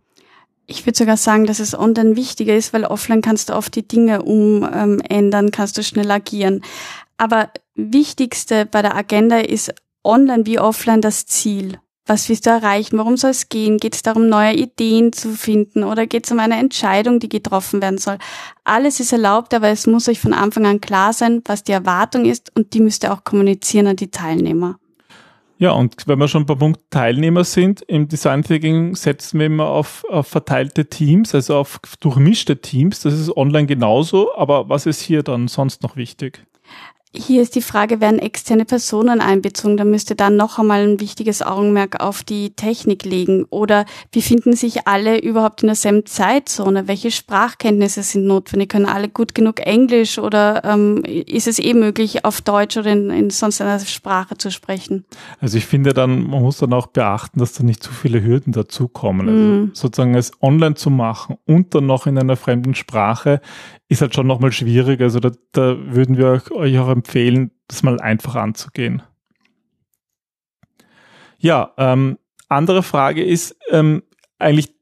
Ich 0.72 0.86
würde 0.86 0.98
sogar 0.98 1.18
sagen, 1.18 1.46
dass 1.46 1.60
es 1.60 1.78
online 1.78 2.16
wichtiger 2.16 2.56
ist, 2.56 2.72
weil 2.72 2.86
offline 2.86 3.22
kannst 3.22 3.50
du 3.50 3.56
oft 3.56 3.76
die 3.76 3.86
Dinge 3.86 4.24
umändern, 4.24 5.46
ähm, 5.46 5.52
kannst 5.52 5.78
du 5.78 5.84
schnell 5.84 6.10
agieren. 6.10 6.62
Aber 7.18 7.50
wichtigste 7.76 8.66
bei 8.66 8.82
der 8.82 8.96
Agenda 8.96 9.40
ist 9.40 9.74
online 10.04 10.46
wie 10.46 10.60
offline 10.60 11.02
das 11.02 11.26
Ziel. 11.26 11.78
Was 12.06 12.30
willst 12.30 12.46
du 12.46 12.50
erreichen? 12.50 12.98
Worum 12.98 13.18
soll 13.18 13.32
es 13.32 13.50
gehen? 13.50 13.78
Geht 13.78 13.96
es 13.96 14.02
darum, 14.02 14.30
neue 14.30 14.54
Ideen 14.54 15.12
zu 15.12 15.34
finden 15.34 15.84
oder 15.84 16.08
geht 16.08 16.26
es 16.26 16.32
um 16.32 16.40
eine 16.40 16.58
Entscheidung, 16.58 17.20
die 17.20 17.30
getroffen 17.30 17.82
werden 17.82 18.00
soll? 18.00 18.18
Alles 18.64 19.00
ist 19.02 19.12
erlaubt, 19.12 19.54
aber 19.54 19.68
es 19.68 19.88
muss 19.88 20.08
euch 20.08 20.20
von 20.20 20.34
Anfang 20.34 20.66
an 20.66 20.82
klar 20.82 21.12
sein, 21.12 21.42
was 21.46 21.64
die 21.64 21.74
Erwartung 21.74 22.26
ist 22.26 22.52
und 22.56 22.74
die 22.74 22.80
müsst 22.80 23.04
ihr 23.04 23.14
auch 23.14 23.26
kommunizieren 23.26 23.88
an 23.88 23.98
die 23.98 24.10
Teilnehmer. 24.10 24.80
Ja, 25.62 25.74
und 25.74 26.08
wenn 26.08 26.18
wir 26.18 26.28
schon 26.28 26.48
beim 26.48 26.58
Punkt 26.58 26.80
Teilnehmer 26.90 27.44
sind, 27.44 27.84
im 27.84 28.08
Design 28.08 28.42
Thinking 28.42 28.96
setzen 28.96 29.38
wir 29.38 29.46
immer 29.46 29.68
auf, 29.68 30.04
auf 30.10 30.26
verteilte 30.26 30.90
Teams, 30.90 31.36
also 31.36 31.56
auf 31.56 31.80
durchmischte 32.00 32.60
Teams. 32.62 33.02
Das 33.02 33.14
ist 33.14 33.38
online 33.38 33.68
genauso, 33.68 34.36
aber 34.36 34.70
was 34.70 34.88
ist 34.88 35.02
hier 35.02 35.22
dann 35.22 35.48
sonst 35.48 35.84
noch 35.84 35.96
wichtig? 35.96 36.44
Hier 37.14 37.42
ist 37.42 37.56
die 37.56 37.62
Frage, 37.62 38.00
werden 38.00 38.20
externe 38.20 38.64
Personen 38.64 39.20
einbezogen? 39.20 39.76
Da 39.76 39.84
müsste 39.84 40.16
dann 40.16 40.38
noch 40.38 40.60
einmal 40.60 40.88
ein 40.88 41.02
wichtiges 41.02 41.42
Augenmerk 41.42 42.02
auf 42.02 42.24
die 42.24 42.52
Technik 42.52 43.04
legen. 43.04 43.46
Oder 43.50 43.86
befinden 44.12 44.54
sich 44.54 44.88
alle 44.88 45.20
überhaupt 45.20 45.62
in 45.62 45.68
derselben 45.68 46.06
Zeitzone? 46.06 46.88
Welche 46.88 47.12
Sprachkenntnisse 47.12 48.02
sind 48.04 48.26
notwendig? 48.28 48.70
Können 48.70 48.86
alle 48.86 49.10
gut 49.10 49.36
genug 49.36 49.60
Englisch 49.60 50.20
oder 50.20 50.64
ähm, 50.64 51.04
ist 51.04 51.48
es 51.48 51.60
eh 51.60 51.74
möglich, 51.74 52.24
auf 52.24 52.40
Deutsch 52.40 52.78
oder 52.78 52.94
in, 52.94 53.10
in 53.10 53.30
sonst 53.30 53.60
einer 53.60 53.80
Sprache 53.80 54.38
zu 54.38 54.50
sprechen? 54.50 55.04
Also 55.42 55.58
ich 55.58 55.66
finde 55.66 55.94
dann, 55.94 56.30
man 56.30 56.42
muss 56.42 56.60
dann 56.60 56.72
auch 56.72 56.88
beachten, 56.88 57.40
dass 57.40 57.52
da 57.52 57.64
nicht 57.66 57.84
zu 57.84 57.92
viele 57.92 58.24
Hürden 58.24 58.54
dazukommen. 58.54 59.28
Also 59.28 59.44
mm. 59.44 59.72
sozusagen 59.74 60.16
es 60.16 60.32
online 60.42 60.76
zu 60.76 60.90
machen 60.90 61.36
und 61.46 61.76
dann 61.76 61.88
noch 61.88 62.08
in 62.08 62.18
einer 62.18 62.38
fremden 62.38 62.74
Sprache 62.74 63.42
ist 63.92 64.02
halt 64.02 64.16
schon 64.16 64.26
nochmal 64.26 64.54
schwierig. 64.54 65.02
Also 65.02 65.20
da, 65.20 65.32
da 65.52 65.76
würden 65.78 66.16
wir 66.16 66.42
euch 66.52 66.80
auch 66.80 66.88
empfehlen, 66.88 67.52
das 67.68 67.84
mal 67.84 68.00
einfach 68.00 68.36
anzugehen. 68.36 69.04
Ja, 71.38 71.74
ähm, 71.78 72.18
andere 72.48 72.84
Frage 72.84 73.22
ist 73.22 73.58
ähm, 73.70 74.04
eigentlich 74.40 74.74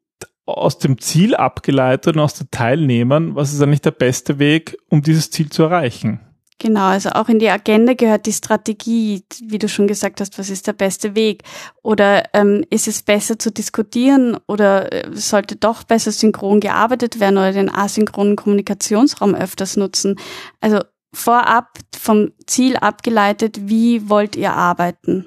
aus 0.46 0.78
dem 0.78 1.00
Ziel 1.00 1.36
abgeleitet 1.36 2.16
und 2.16 2.22
aus 2.22 2.36
den 2.36 2.52
Teilnehmern, 2.52 3.34
was 3.34 3.52
ist 3.52 3.64
eigentlich 3.64 3.82
der 3.82 3.92
beste 3.92 4.38
Weg, 4.38 4.78
um 4.90 5.02
dieses 5.02 5.32
Ziel 5.32 5.50
zu 5.50 5.64
erreichen? 5.64 6.20
Genau, 6.62 6.88
also 6.88 7.12
auch 7.12 7.30
in 7.30 7.40
die 7.40 7.50
Agenda 7.50 7.94
gehört 7.94 8.26
die 8.26 8.34
Strategie, 8.34 9.24
wie 9.42 9.60
du 9.60 9.70
schon 9.70 9.88
gesagt 9.88 10.20
hast, 10.20 10.38
was 10.38 10.50
ist 10.50 10.68
der 10.68 10.74
beste 10.74 11.16
Weg? 11.16 11.44
Oder 11.84 12.26
ähm, 12.34 12.66
ist 12.70 12.90
es 12.90 13.02
besser 13.02 13.40
zu 13.40 13.50
diskutieren 13.50 14.38
oder 14.46 14.92
äh, 14.92 15.10
sollte 15.14 15.56
doch 15.56 15.84
besser 15.84 16.12
synchron 16.12 16.60
gearbeitet 16.60 17.22
werden 17.22 17.38
oder 17.38 17.54
den 17.54 17.74
asynchronen 17.74 18.36
Kommunikationsraum 18.36 19.36
öfters 19.36 19.78
nutzen? 19.78 20.18
Also 20.60 20.82
vorab 21.14 21.80
vom 21.98 22.34
Ziel 22.46 22.76
abgeleitet, 22.76 23.70
wie 23.70 24.10
wollt 24.10 24.36
ihr 24.36 24.52
arbeiten? 24.52 25.26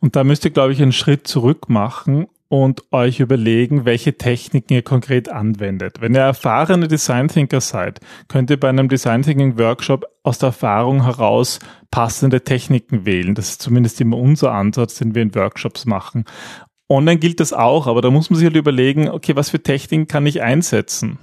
Und 0.00 0.16
da 0.16 0.24
müsst 0.24 0.46
ihr, 0.46 0.50
glaube 0.50 0.72
ich, 0.72 0.80
einen 0.80 0.92
Schritt 0.92 1.28
zurück 1.28 1.68
machen 1.68 2.26
und 2.50 2.82
euch 2.90 3.20
überlegen, 3.20 3.84
welche 3.84 4.18
Techniken 4.18 4.74
ihr 4.74 4.82
konkret 4.82 5.28
anwendet. 5.28 6.00
Wenn 6.00 6.14
ihr 6.14 6.22
erfahrene 6.22 6.88
Design 6.88 7.28
Thinker 7.28 7.60
seid, 7.60 8.00
könnt 8.26 8.50
ihr 8.50 8.58
bei 8.58 8.68
einem 8.68 8.88
Design 8.88 9.22
Thinking 9.22 9.56
Workshop 9.56 10.04
aus 10.24 10.38
der 10.38 10.48
Erfahrung 10.48 11.04
heraus 11.04 11.60
passende 11.92 12.42
Techniken 12.42 13.06
wählen. 13.06 13.36
Das 13.36 13.50
ist 13.50 13.62
zumindest 13.62 14.00
immer 14.00 14.16
unser 14.16 14.50
Ansatz, 14.50 14.96
den 14.96 15.14
wir 15.14 15.22
in 15.22 15.34
Workshops 15.36 15.86
machen. 15.86 16.24
Online 16.88 17.20
gilt 17.20 17.38
das 17.38 17.52
auch, 17.52 17.86
aber 17.86 18.02
da 18.02 18.10
muss 18.10 18.30
man 18.30 18.36
sich 18.36 18.46
halt 18.46 18.56
überlegen, 18.56 19.08
okay, 19.08 19.36
was 19.36 19.50
für 19.50 19.62
Techniken 19.62 20.08
kann 20.08 20.26
ich 20.26 20.42
einsetzen? 20.42 21.20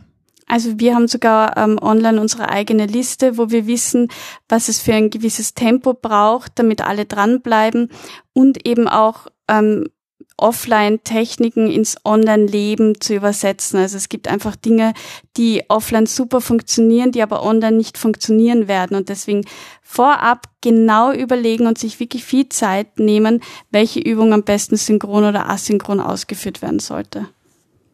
Also 0.47 0.79
wir 0.79 0.95
haben 0.95 1.09
sogar 1.09 1.57
ähm, 1.57 1.77
online 1.81 2.21
unsere 2.21 2.47
eigene 2.47 2.85
Liste, 2.85 3.37
wo 3.37 3.49
wir 3.49 3.67
wissen, 3.67 4.07
was 4.47 4.69
es 4.69 4.79
für 4.79 4.93
ein 4.93 5.09
gewisses 5.09 5.55
Tempo 5.55 5.93
braucht, 5.93 6.53
damit 6.55 6.79
alle 6.79 7.03
dranbleiben 7.03 7.91
und 8.31 8.65
eben 8.65 8.87
auch 8.87 9.27
ähm, 9.49 9.89
Offline-Techniken 10.37 11.69
ins 11.69 11.97
Online-Leben 12.05 13.01
zu 13.01 13.15
übersetzen. 13.15 13.79
Also 13.79 13.97
es 13.97 14.07
gibt 14.07 14.27
einfach 14.27 14.55
Dinge, 14.55 14.93
die 15.35 15.63
offline 15.67 16.05
super 16.05 16.41
funktionieren, 16.41 17.11
die 17.11 17.23
aber 17.23 17.43
online 17.43 17.75
nicht 17.75 17.97
funktionieren 17.97 18.67
werden. 18.67 18.95
Und 18.95 19.09
deswegen 19.09 19.45
vorab 19.81 20.47
genau 20.61 21.11
überlegen 21.11 21.65
und 21.65 21.79
sich 21.79 21.99
wirklich 21.99 22.23
viel 22.23 22.49
Zeit 22.49 22.99
nehmen, 22.99 23.41
welche 23.71 23.99
Übung 23.99 24.31
am 24.33 24.43
besten 24.43 24.77
synchron 24.77 25.23
oder 25.23 25.49
asynchron 25.49 25.99
ausgeführt 25.99 26.61
werden 26.61 26.79
sollte. 26.79 27.27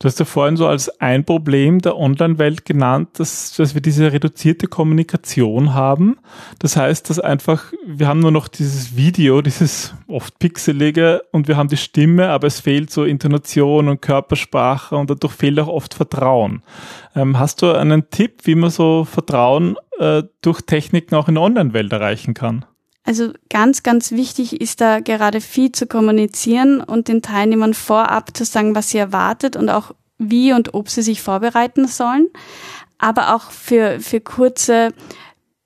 Du 0.03 0.07
hast 0.07 0.19
ja 0.19 0.25
vorhin 0.25 0.57
so 0.57 0.67
als 0.67 0.99
ein 0.99 1.23
Problem 1.23 1.79
der 1.79 1.95
Online-Welt 1.95 2.65
genannt, 2.65 3.11
dass, 3.13 3.55
dass 3.55 3.73
wir 3.73 3.79
diese 3.79 4.11
reduzierte 4.11 4.67
Kommunikation 4.67 5.73
haben. 5.73 6.17
Das 6.59 6.75
heißt, 6.75 7.09
dass 7.09 7.21
einfach, 7.21 7.71
wir 7.87 8.09
haben 8.09 8.19
nur 8.19 8.31
noch 8.31 8.49
dieses 8.49 8.97
Video, 8.97 9.41
dieses 9.41 9.93
oft 10.09 10.37
pixelige 10.39 11.21
und 11.31 11.47
wir 11.47 11.55
haben 11.55 11.69
die 11.69 11.77
Stimme, 11.77 12.31
aber 12.31 12.47
es 12.47 12.59
fehlt 12.59 12.91
so 12.91 13.05
Intonation 13.05 13.87
und 13.87 14.01
Körpersprache 14.01 14.97
und 14.97 15.09
dadurch 15.09 15.31
fehlt 15.31 15.57
auch 15.57 15.69
oft 15.69 15.93
Vertrauen. 15.93 16.63
Ähm, 17.15 17.39
hast 17.39 17.61
du 17.61 17.71
einen 17.71 18.09
Tipp, 18.09 18.41
wie 18.43 18.55
man 18.55 18.71
so 18.71 19.05
Vertrauen 19.05 19.77
äh, 19.99 20.23
durch 20.41 20.63
Techniken 20.63 21.15
auch 21.15 21.29
in 21.29 21.35
der 21.35 21.43
Online-Welt 21.43 21.93
erreichen 21.93 22.33
kann? 22.33 22.65
Also 23.03 23.33
ganz, 23.49 23.83
ganz 23.83 24.11
wichtig 24.11 24.61
ist 24.61 24.79
da 24.79 24.99
gerade 25.01 25.41
viel 25.41 25.71
zu 25.71 25.87
kommunizieren 25.87 26.81
und 26.81 27.09
den 27.09 27.21
Teilnehmern 27.21 27.73
vorab 27.73 28.35
zu 28.35 28.45
sagen, 28.45 28.75
was 28.75 28.89
sie 28.89 28.97
erwartet 28.97 29.55
und 29.55 29.69
auch 29.69 29.93
wie 30.17 30.53
und 30.53 30.73
ob 30.73 30.89
sie 30.89 31.01
sich 31.01 31.21
vorbereiten 31.21 31.87
sollen. 31.87 32.29
Aber 32.97 33.35
auch 33.35 33.51
für, 33.51 33.99
für 33.99 34.21
kurze 34.21 34.93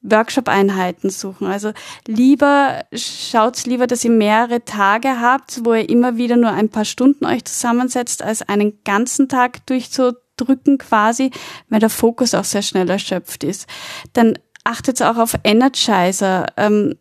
Workshop-Einheiten 0.02 1.10
suchen. 1.10 1.48
Also 1.48 1.74
lieber, 2.08 2.86
schaut's 2.94 3.66
lieber, 3.66 3.88
dass 3.88 4.04
ihr 4.04 4.12
mehrere 4.12 4.64
Tage 4.64 5.20
habt, 5.20 5.64
wo 5.64 5.74
ihr 5.74 5.90
immer 5.90 6.18
wieder 6.18 6.38
nur 6.38 6.52
ein 6.52 6.70
paar 6.70 6.86
Stunden 6.86 7.26
euch 7.26 7.46
zusammensetzt, 7.46 8.24
als 8.24 8.42
einen 8.48 8.84
ganzen 8.84 9.28
Tag 9.30 9.66
durchzudrücken 9.66 10.78
quasi, 10.78 11.32
weil 11.70 11.80
der 11.80 11.90
Fokus 11.90 12.34
auch 12.34 12.46
sehr 12.46 12.62
schnell 12.62 12.90
erschöpft 12.90 13.44
ist. 13.44 13.68
Dann 14.14 14.40
achtet 14.64 15.02
auch 15.02 15.18
auf 15.18 15.36
Energizer. 15.44 16.48
Ähm, 16.58 16.96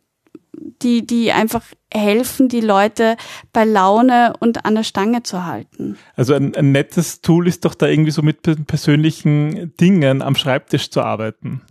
die, 0.82 1.06
die 1.06 1.32
einfach 1.32 1.62
helfen, 1.92 2.48
die 2.48 2.60
Leute 2.60 3.16
bei 3.52 3.64
Laune 3.64 4.34
und 4.40 4.64
an 4.64 4.74
der 4.74 4.82
Stange 4.82 5.22
zu 5.22 5.46
halten. 5.46 5.96
Also 6.14 6.34
ein, 6.34 6.54
ein 6.54 6.72
nettes 6.72 7.20
Tool 7.20 7.46
ist 7.46 7.64
doch 7.64 7.74
da 7.74 7.86
irgendwie 7.86 8.10
so 8.10 8.22
mit 8.22 8.42
persönlichen 8.66 9.74
Dingen 9.80 10.20
am 10.20 10.34
Schreibtisch 10.34 10.90
zu 10.90 11.00
arbeiten. 11.00 11.62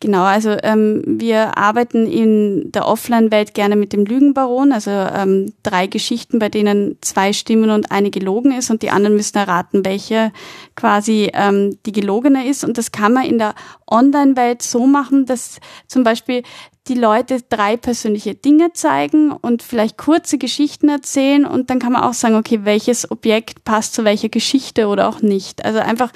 Genau, 0.00 0.22
also 0.22 0.56
ähm, 0.62 1.02
wir 1.04 1.58
arbeiten 1.58 2.06
in 2.06 2.70
der 2.70 2.86
Offline-Welt 2.86 3.52
gerne 3.54 3.74
mit 3.74 3.92
dem 3.92 4.04
Lügenbaron, 4.04 4.72
also 4.72 4.90
ähm, 4.90 5.52
drei 5.62 5.86
Geschichten, 5.88 6.38
bei 6.38 6.48
denen 6.48 6.98
zwei 7.00 7.32
stimmen 7.32 7.70
und 7.70 7.90
eine 7.90 8.10
gelogen 8.10 8.52
ist 8.52 8.70
und 8.70 8.82
die 8.82 8.90
anderen 8.90 9.16
müssen 9.16 9.38
erraten, 9.38 9.84
welche 9.84 10.32
quasi 10.76 11.30
ähm, 11.34 11.78
die 11.84 11.92
gelogene 11.92 12.48
ist. 12.48 12.64
Und 12.64 12.78
das 12.78 12.92
kann 12.92 13.12
man 13.12 13.24
in 13.24 13.38
der 13.38 13.54
Online-Welt 13.90 14.62
so 14.62 14.86
machen, 14.86 15.26
dass 15.26 15.58
zum 15.88 16.04
Beispiel 16.04 16.42
die 16.88 16.94
Leute 16.94 17.40
drei 17.48 17.76
persönliche 17.76 18.34
Dinge 18.34 18.72
zeigen 18.72 19.32
und 19.32 19.62
vielleicht 19.62 19.98
kurze 19.98 20.38
Geschichten 20.38 20.88
erzählen 20.88 21.44
und 21.44 21.70
dann 21.70 21.78
kann 21.78 21.92
man 21.92 22.02
auch 22.02 22.14
sagen, 22.14 22.36
okay, 22.36 22.60
welches 22.64 23.10
Objekt 23.10 23.64
passt 23.64 23.94
zu 23.94 24.04
welcher 24.04 24.28
Geschichte 24.28 24.88
oder 24.88 25.08
auch 25.08 25.20
nicht. 25.20 25.64
Also 25.64 25.78
einfach 25.80 26.10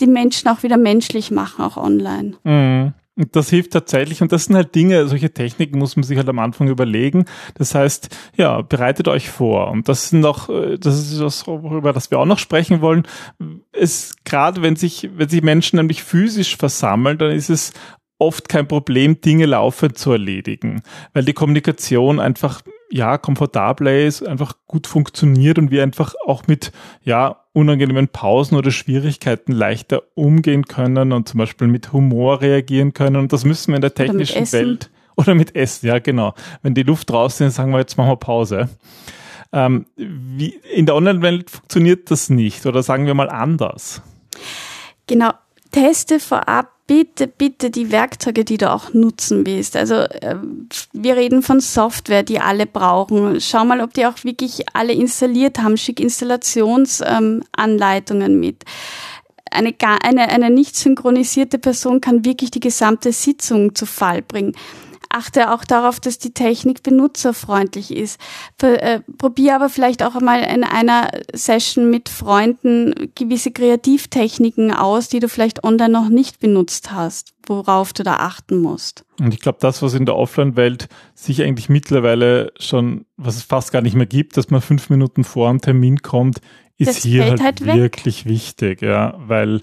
die 0.00 0.06
Menschen 0.06 0.48
auch 0.48 0.62
wieder 0.62 0.76
menschlich 0.76 1.30
machen, 1.30 1.64
auch 1.64 1.76
online. 1.76 2.34
Mhm. 2.44 2.94
Und 3.14 3.36
das 3.36 3.50
hilft 3.50 3.72
tatsächlich. 3.72 4.22
Und 4.22 4.32
das 4.32 4.46
sind 4.46 4.56
halt 4.56 4.74
Dinge, 4.74 5.06
solche 5.06 5.32
Techniken 5.32 5.78
muss 5.78 5.96
man 5.96 6.02
sich 6.02 6.16
halt 6.16 6.28
am 6.30 6.38
Anfang 6.38 6.68
überlegen. 6.68 7.26
Das 7.54 7.74
heißt, 7.74 8.08
ja, 8.36 8.62
bereitet 8.62 9.06
euch 9.06 9.28
vor. 9.28 9.70
Und 9.70 9.88
das 9.88 10.08
sind 10.08 10.24
auch, 10.24 10.48
äh, 10.48 10.78
das 10.78 10.98
ist 10.98 11.20
das, 11.20 11.46
über 11.46 11.92
das 11.92 12.10
wir 12.10 12.18
auch 12.18 12.24
noch 12.26 12.38
sprechen 12.38 12.80
wollen. 12.80 13.06
Es, 13.72 14.14
gerade 14.24 14.62
wenn 14.62 14.76
sich, 14.76 15.10
wenn 15.14 15.28
sich 15.28 15.42
Menschen 15.42 15.76
nämlich 15.76 16.02
physisch 16.02 16.56
versammeln, 16.56 17.18
dann 17.18 17.32
ist 17.32 17.50
es 17.50 17.72
oft 18.22 18.48
kein 18.48 18.68
Problem, 18.68 19.20
Dinge 19.20 19.46
laufend 19.46 19.98
zu 19.98 20.12
erledigen, 20.12 20.82
weil 21.12 21.24
die 21.24 21.32
Kommunikation 21.32 22.20
einfach 22.20 22.62
ja 22.88 23.18
komfortabler 23.18 23.98
ist, 23.98 24.26
einfach 24.26 24.54
gut 24.66 24.86
funktioniert 24.86 25.58
und 25.58 25.70
wir 25.70 25.82
einfach 25.82 26.14
auch 26.24 26.46
mit 26.46 26.70
ja 27.02 27.40
unangenehmen 27.52 28.08
Pausen 28.08 28.56
oder 28.56 28.70
Schwierigkeiten 28.70 29.52
leichter 29.52 30.02
umgehen 30.14 30.66
können 30.66 31.12
und 31.12 31.28
zum 31.28 31.38
Beispiel 31.38 31.66
mit 31.66 31.92
Humor 31.92 32.40
reagieren 32.40 32.94
können 32.94 33.16
und 33.16 33.32
das 33.32 33.44
müssen 33.44 33.72
wir 33.72 33.76
in 33.76 33.82
der 33.82 33.94
technischen 33.94 34.50
Welt 34.52 34.90
oder 35.16 35.34
mit 35.34 35.56
Essen, 35.56 35.86
ja 35.88 35.98
genau. 35.98 36.34
Wenn 36.62 36.74
die 36.74 36.84
Luft 36.84 37.10
draußen 37.10 37.48
ist, 37.48 37.56
sagen 37.56 37.72
wir 37.72 37.80
jetzt 37.80 37.98
machen 37.98 38.10
wir 38.10 38.16
Pause. 38.16 38.68
Ähm, 39.52 39.86
wie, 39.96 40.54
in 40.72 40.86
der 40.86 40.94
Online-Welt 40.94 41.50
funktioniert 41.50 42.10
das 42.10 42.30
nicht 42.30 42.66
oder 42.66 42.82
sagen 42.82 43.06
wir 43.06 43.14
mal 43.14 43.28
anders. 43.28 44.00
Genau, 45.08 45.32
teste 45.72 46.20
vorab 46.20 46.71
bitte, 46.86 47.26
bitte 47.26 47.70
die 47.70 47.90
Werkzeuge, 47.90 48.44
die 48.44 48.58
du 48.58 48.70
auch 48.70 48.92
nutzen 48.92 49.46
willst. 49.46 49.76
Also 49.76 49.94
äh, 49.94 50.36
wir 50.92 51.16
reden 51.16 51.40
von 51.42 51.60
Software, 51.60 52.22
die 52.22 52.38
alle 52.40 52.66
brauchen. 52.66 53.40
Schau 53.40 53.64
mal, 53.64 53.80
ob 53.80 53.94
die 53.94 54.04
auch 54.06 54.22
wirklich 54.24 54.66
alle 54.74 54.92
installiert 54.92 55.58
haben. 55.58 55.76
Schick 55.76 55.98
Installationsanleitungen 56.00 58.32
ähm, 58.32 58.40
mit. 58.40 58.64
Eine, 59.50 59.74
eine, 60.02 60.28
eine 60.30 60.50
nicht 60.50 60.76
synchronisierte 60.76 61.58
Person 61.58 62.00
kann 62.00 62.24
wirklich 62.24 62.50
die 62.50 62.60
gesamte 62.60 63.12
Sitzung 63.12 63.74
zu 63.74 63.84
Fall 63.86 64.22
bringen 64.22 64.54
achte 65.12 65.52
auch 65.52 65.64
darauf, 65.64 66.00
dass 66.00 66.18
die 66.18 66.32
Technik 66.32 66.82
benutzerfreundlich 66.82 67.94
ist. 67.94 68.20
Äh, 68.60 69.00
probier 69.18 69.56
aber 69.56 69.68
vielleicht 69.68 70.02
auch 70.02 70.16
einmal 70.16 70.42
in 70.42 70.64
einer 70.64 71.10
Session 71.32 71.90
mit 71.90 72.08
Freunden 72.08 73.10
gewisse 73.14 73.52
Kreativtechniken 73.52 74.72
aus, 74.72 75.08
die 75.08 75.20
du 75.20 75.28
vielleicht 75.28 75.64
online 75.64 75.92
noch 75.92 76.08
nicht 76.08 76.40
benutzt 76.40 76.92
hast, 76.92 77.34
worauf 77.46 77.92
du 77.92 78.02
da 78.02 78.16
achten 78.16 78.60
musst. 78.60 79.04
Und 79.20 79.34
ich 79.34 79.40
glaube, 79.40 79.58
das, 79.60 79.82
was 79.82 79.94
in 79.94 80.06
der 80.06 80.16
Offline-Welt 80.16 80.88
sich 81.14 81.42
eigentlich 81.42 81.68
mittlerweile 81.68 82.52
schon, 82.58 83.06
was 83.16 83.36
es 83.36 83.42
fast 83.42 83.72
gar 83.72 83.82
nicht 83.82 83.94
mehr 83.94 84.06
gibt, 84.06 84.36
dass 84.36 84.50
man 84.50 84.60
fünf 84.60 84.90
Minuten 84.90 85.24
vor 85.24 85.48
einem 85.48 85.60
Termin 85.60 85.98
kommt, 86.02 86.40
ist 86.78 86.88
das 86.88 87.02
hier 87.02 87.24
halt, 87.24 87.42
halt 87.42 87.64
wirklich 87.64 88.26
wichtig, 88.26 88.82
ja, 88.82 89.14
weil 89.18 89.62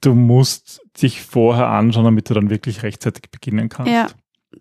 du 0.00 0.14
musst 0.14 0.80
dich 1.00 1.22
vorher 1.22 1.68
anschauen, 1.68 2.04
damit 2.04 2.28
du 2.28 2.34
dann 2.34 2.50
wirklich 2.50 2.82
rechtzeitig 2.82 3.30
beginnen 3.30 3.68
kannst. 3.68 3.92
Ja 3.92 4.08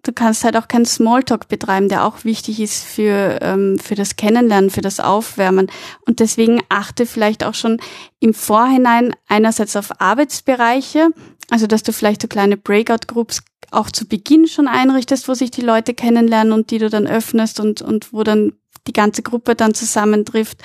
du 0.04 0.14
kannst 0.14 0.44
halt 0.44 0.58
auch 0.58 0.68
keinen 0.68 0.86
Smalltalk 0.86 1.48
betreiben, 1.48 1.90
der 1.90 2.06
auch 2.06 2.24
wichtig 2.24 2.60
ist 2.60 2.84
für, 2.84 3.40
ähm, 3.42 3.80
für 3.80 3.96
das 3.96 4.16
Kennenlernen, 4.16 4.70
für 4.70 4.82
das 4.82 5.00
Aufwärmen. 5.00 5.68
Und 6.06 6.20
deswegen 6.20 6.62
achte 6.70 7.06
vielleicht 7.06 7.44
auch 7.44 7.54
schon 7.54 7.80
im 8.20 8.34
Vorhinein 8.34 9.16
einerseits 9.28 9.76
auf 9.76 10.00
Arbeitsbereiche, 10.00 11.10
also 11.50 11.68
dass 11.68 11.84
du 11.84 11.94
vielleicht 11.94 12.22
so 12.22 12.28
kleine 12.28 12.58
Breakout-Groups 12.58 13.44
auch 13.72 13.92
zu 13.92 14.08
Beginn 14.08 14.48
schon 14.48 14.68
einrichtest, 14.68 15.28
wo 15.28 15.34
sich 15.34 15.52
die 15.52 15.62
Leute 15.62 15.94
kennenlernen 15.94 16.54
und 16.54 16.72
die 16.72 16.78
du 16.78 16.90
dann 16.90 17.08
öffnest 17.08 17.60
und, 17.60 17.82
und 17.82 18.14
wo 18.14 18.24
dann 18.24 18.54
die 18.88 18.94
ganze 18.94 19.24
Gruppe 19.24 19.56
dann 19.56 19.74
zusammentrifft, 19.74 20.60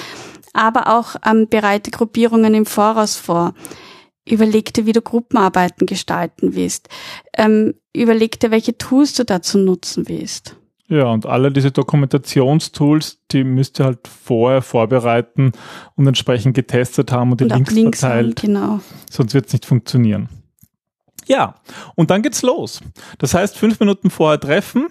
aber 0.53 0.89
auch 0.89 1.17
ähm, 1.25 1.49
bereite 1.49 1.91
Gruppierungen 1.91 2.55
im 2.55 2.67
Voraus 2.67 3.17
vor. 3.17 3.55
Überleg 4.29 4.73
dir, 4.75 4.87
wie 4.87 4.93
du 4.93 5.03
Gruppenarbeiten 5.03 5.87
gestalten 5.87 6.55
willst. 6.55 6.89
Ähm, 7.37 7.75
überleg 7.95 8.39
dir, 8.39 8.51
welche 8.51 8.77
Tools 8.77 9.15
du 9.15 9.25
dazu 9.25 9.59
nutzen 9.59 10.09
willst. 10.09 10.57
Ja, 10.89 11.05
und 11.05 11.25
alle 11.25 11.53
diese 11.53 11.71
Dokumentationstools, 11.71 13.21
die 13.31 13.45
müsst 13.45 13.79
ihr 13.81 13.85
halt 13.85 14.09
vorher 14.09 14.61
vorbereiten 14.61 15.53
und 15.95 16.07
entsprechend 16.07 16.55
getestet 16.55 17.13
haben 17.13 17.31
und 17.31 17.41
die 17.41 17.45
und 17.45 17.55
Links, 17.55 17.73
Links 17.73 18.01
verteilt. 18.01 18.43
Haben, 18.43 18.47
genau. 18.47 18.81
Sonst 19.09 19.35
wird 19.35 19.47
es 19.47 19.53
nicht 19.53 19.67
funktionieren. 19.67 20.29
Ja, 21.27 21.55
und 21.95 22.11
dann 22.11 22.23
geht's 22.23 22.43
los. 22.43 22.81
Das 23.19 23.35
heißt, 23.35 23.57
fünf 23.57 23.79
Minuten 23.79 24.11
vorher 24.11 24.41
treffen 24.41 24.89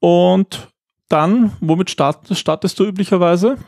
und 0.00 0.72
dann, 1.10 1.52
womit 1.60 1.90
start, 1.90 2.34
startest 2.34 2.78
du 2.78 2.86
üblicherweise? 2.86 3.58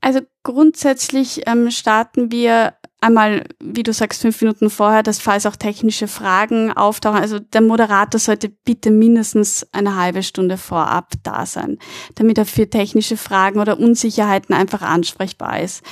Also 0.00 0.20
grundsätzlich 0.42 1.42
ähm, 1.46 1.70
starten 1.70 2.32
wir 2.32 2.74
einmal, 3.06 3.44
wie 3.62 3.82
du 3.82 3.92
sagst, 3.92 4.22
fünf 4.22 4.40
Minuten 4.40 4.70
vorher, 4.70 5.02
dass 5.02 5.20
falls 5.20 5.46
auch 5.46 5.56
technische 5.56 6.08
Fragen 6.08 6.72
auftauchen, 6.72 7.20
also 7.20 7.38
der 7.38 7.60
Moderator 7.60 8.18
sollte 8.18 8.48
bitte 8.48 8.90
mindestens 8.90 9.66
eine 9.72 9.96
halbe 9.96 10.22
Stunde 10.22 10.58
vorab 10.58 11.12
da 11.22 11.46
sein, 11.46 11.78
damit 12.16 12.38
er 12.38 12.46
für 12.46 12.68
technische 12.68 13.16
Fragen 13.16 13.60
oder 13.60 13.78
Unsicherheiten 13.78 14.54
einfach 14.54 14.82
ansprechbar 14.82 15.60
ist. 15.60 15.82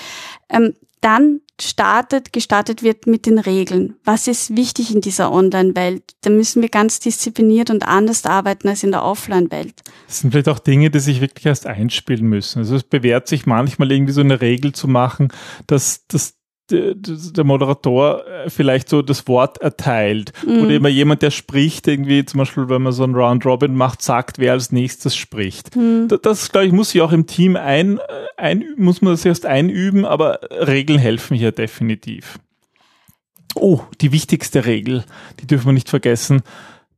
Ähm, 0.50 0.74
dann 1.00 1.40
startet, 1.60 2.32
gestartet 2.32 2.82
wird 2.82 3.06
mit 3.06 3.26
den 3.26 3.38
Regeln. 3.38 3.94
Was 4.04 4.26
ist 4.26 4.56
wichtig 4.56 4.92
in 4.94 5.02
dieser 5.02 5.30
Online-Welt? 5.30 6.02
Da 6.22 6.30
müssen 6.30 6.62
wir 6.62 6.70
ganz 6.70 6.98
diszipliniert 6.98 7.68
und 7.68 7.86
anders 7.86 8.24
arbeiten 8.24 8.68
als 8.68 8.82
in 8.82 8.90
der 8.90 9.04
Offline-Welt. 9.04 9.82
Das 10.06 10.20
sind 10.20 10.30
vielleicht 10.30 10.48
auch 10.48 10.58
Dinge, 10.58 10.90
die 10.90 11.00
sich 11.00 11.20
wirklich 11.20 11.44
erst 11.44 11.66
einspielen 11.66 12.26
müssen. 12.26 12.60
Also 12.60 12.76
es 12.76 12.84
bewährt 12.84 13.28
sich 13.28 13.44
manchmal 13.44 13.92
irgendwie 13.92 14.14
so 14.14 14.22
eine 14.22 14.40
Regel 14.40 14.72
zu 14.72 14.88
machen, 14.88 15.28
dass, 15.66 16.06
dass 16.06 16.38
der 16.70 17.44
Moderator 17.44 18.26
äh, 18.26 18.50
vielleicht 18.50 18.88
so 18.88 19.02
das 19.02 19.28
Wort 19.28 19.58
erteilt. 19.58 20.32
Mhm. 20.46 20.62
Oder 20.62 20.74
immer 20.74 20.88
jemand, 20.88 21.22
der 21.22 21.30
spricht, 21.30 21.86
irgendwie 21.86 22.24
zum 22.24 22.38
Beispiel, 22.38 22.68
wenn 22.68 22.82
man 22.82 22.92
so 22.92 23.04
ein 23.04 23.14
Round 23.14 23.44
Robin 23.44 23.74
macht, 23.74 24.00
sagt, 24.00 24.38
wer 24.38 24.52
als 24.52 24.72
nächstes 24.72 25.14
spricht. 25.14 25.76
Mhm. 25.76 26.08
Das, 26.08 26.20
das 26.22 26.52
glaube 26.52 26.66
ich, 26.66 26.72
muss 26.72 26.90
sich 26.90 27.02
auch 27.02 27.12
im 27.12 27.26
Team 27.26 27.56
ein, 27.56 27.98
äh, 27.98 28.02
ein, 28.36 28.64
muss 28.76 29.02
man 29.02 29.12
das 29.12 29.24
erst 29.24 29.46
einüben, 29.46 30.04
aber 30.04 30.40
Regeln 30.50 30.98
helfen 30.98 31.36
hier 31.36 31.52
definitiv. 31.52 32.38
Oh, 33.54 33.80
die 34.00 34.12
wichtigste 34.12 34.64
Regel, 34.64 35.04
die 35.40 35.46
dürfen 35.46 35.66
wir 35.66 35.72
nicht 35.72 35.90
vergessen. 35.90 36.42